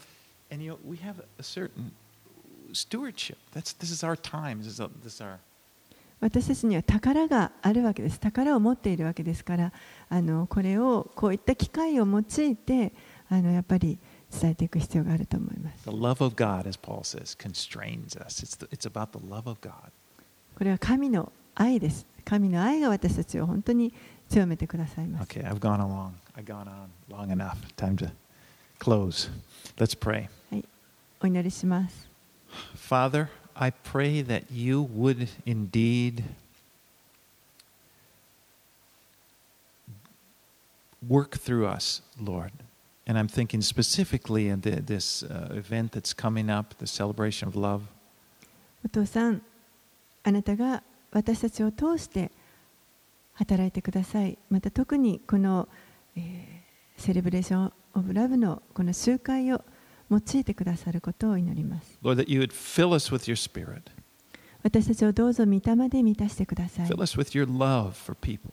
[0.51, 1.91] And, you know, we have a certain
[2.73, 3.39] stewardship.
[3.53, 4.59] That's, this is our time.
[4.59, 5.41] This is, a, this is our,
[6.21, 8.19] 私たちには宝があるわけです。
[8.19, 9.73] 宝を持っているわけですから、
[10.09, 12.93] あのこれをこういった機会を用いて
[13.29, 13.99] あのやっぱり
[14.33, 15.85] 伝えていく必要があると思います。
[15.85, 18.43] The love of God, as Paul says, constrains us.
[18.43, 19.93] It's, the, it's about the love of God.
[20.58, 22.06] これは神の愛です。
[22.26, 23.94] 神の愛が私たちを本当に
[24.30, 25.30] 強めてくださいます。
[25.30, 26.12] Okay, I've gone along.
[26.36, 27.58] I've gone on long enough.
[27.76, 28.12] Time to
[28.80, 29.30] close.
[29.78, 30.30] Let's pray.
[31.22, 32.08] お祈りします。
[32.76, 36.24] Father, I pray that you would indeed
[41.08, 42.52] work through us, Lord.
[43.06, 47.56] And I'm thinking specifically in the, this uh, event that's coming up, the celebration of
[47.56, 47.82] love.
[48.86, 49.42] お父さん、
[50.29, 52.31] あなたが私たちを通して
[53.33, 54.39] 働いてください。
[54.51, 55.69] また特にこの、
[56.17, 56.59] えー
[56.99, 59.65] セレブレーション・オブ・ラブのこの集会を
[60.11, 61.99] 用いてくださることを祈ります。
[62.03, 63.83] Lord, that you would fill us with your spirit,
[64.65, 67.01] 私たちをどうぞ御霊で満たしてください fill。
[67.01, 68.53] us with your love for people.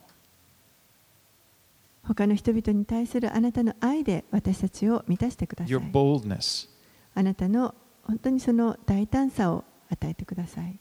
[2.03, 5.91] 他の人々に対するあなたの愛で私たちを満たしてください your。
[5.91, 6.69] boldness,
[7.15, 7.73] あなたの
[8.03, 10.79] 本当にその大胆さを与えてください。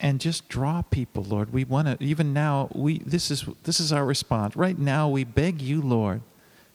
[0.00, 1.52] and just draw people, Lord.
[1.52, 2.68] We want to even now.
[2.74, 4.56] We this is this is our response.
[4.56, 6.22] Right now, we beg you, Lord,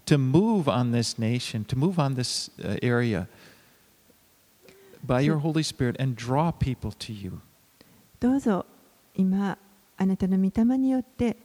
[0.05, 3.27] to move on this nation, to move on this uh, area
[5.05, 7.41] by your Holy Spirit, and draw people to you.
[8.19, 8.65] どうぞ
[9.15, 9.57] 今
[9.97, 11.37] あなたの御霊によって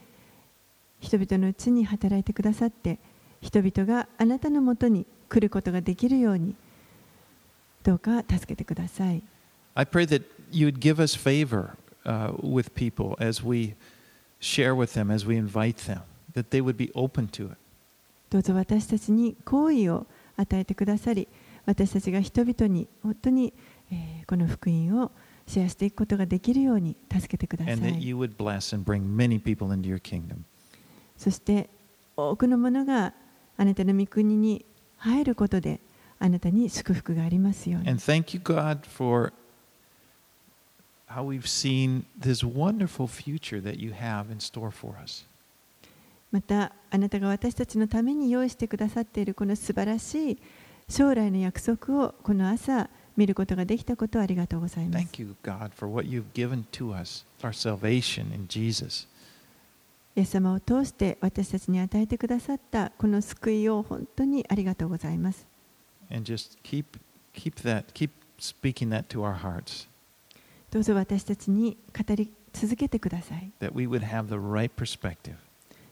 [1.01, 2.99] 人々のうちに働いてくださって
[3.41, 6.55] 人々があなたのもとに来ることができるように
[7.83, 9.23] どうか助けてください。
[9.75, 13.75] I pray that you would give us favor uh, with people as we
[14.41, 16.03] share with them, as we invite them,
[16.35, 17.57] that they would be open to it.
[18.31, 20.07] どうぞ私たちに好意を
[20.37, 21.29] 与えてくださり
[21.65, 23.53] 私たちが人々に本当に、
[23.91, 25.13] えーこの福音を
[25.47, 30.39] シェアしていくことができるように助けてくださ and that い you would bless and bring many people into your kingdom.
[31.17, 31.71] そして
[32.17, 33.15] 多くの者が
[33.57, 34.65] あなたの御国に
[34.97, 35.79] 入ることで
[36.19, 39.33] あなたに祝福がありますように And thank you, God, for
[41.12, 45.26] how we've seen this wonderful future that you have in store for us.
[46.32, 50.38] またあなたが私たちのために用意してくださっているこの素晴らしい
[50.88, 55.08] 将来の約束をこの朝見ることができたことをありがとうございます。
[55.18, 55.72] You, God,
[56.94, 57.26] us,
[60.14, 65.46] イエス様を通して私たちに与えてくださったこの救いを本当にありがとうございます。
[66.10, 66.86] And just keep,
[67.34, 68.10] keep that, keep
[70.72, 73.52] どうぞ私たちに語り続けてください。
[73.60, 75.36] that we would have the right perspective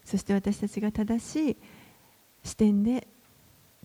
[0.04, 1.56] そして私たちが正しい
[2.42, 3.06] 視点で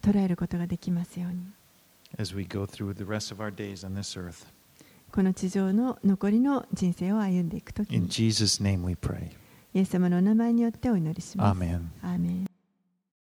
[0.02, 1.46] 捉えることができますように。
[2.18, 4.46] as we go through the rest of our days on this earth.
[5.12, 9.32] この地上の残りの人生を歩んでいくとき In に、Jesus' name we pray.
[9.74, 11.60] イエス様のお名前によってお祈りします。
[11.60, 11.88] Amen.
[12.02, 12.55] アーメン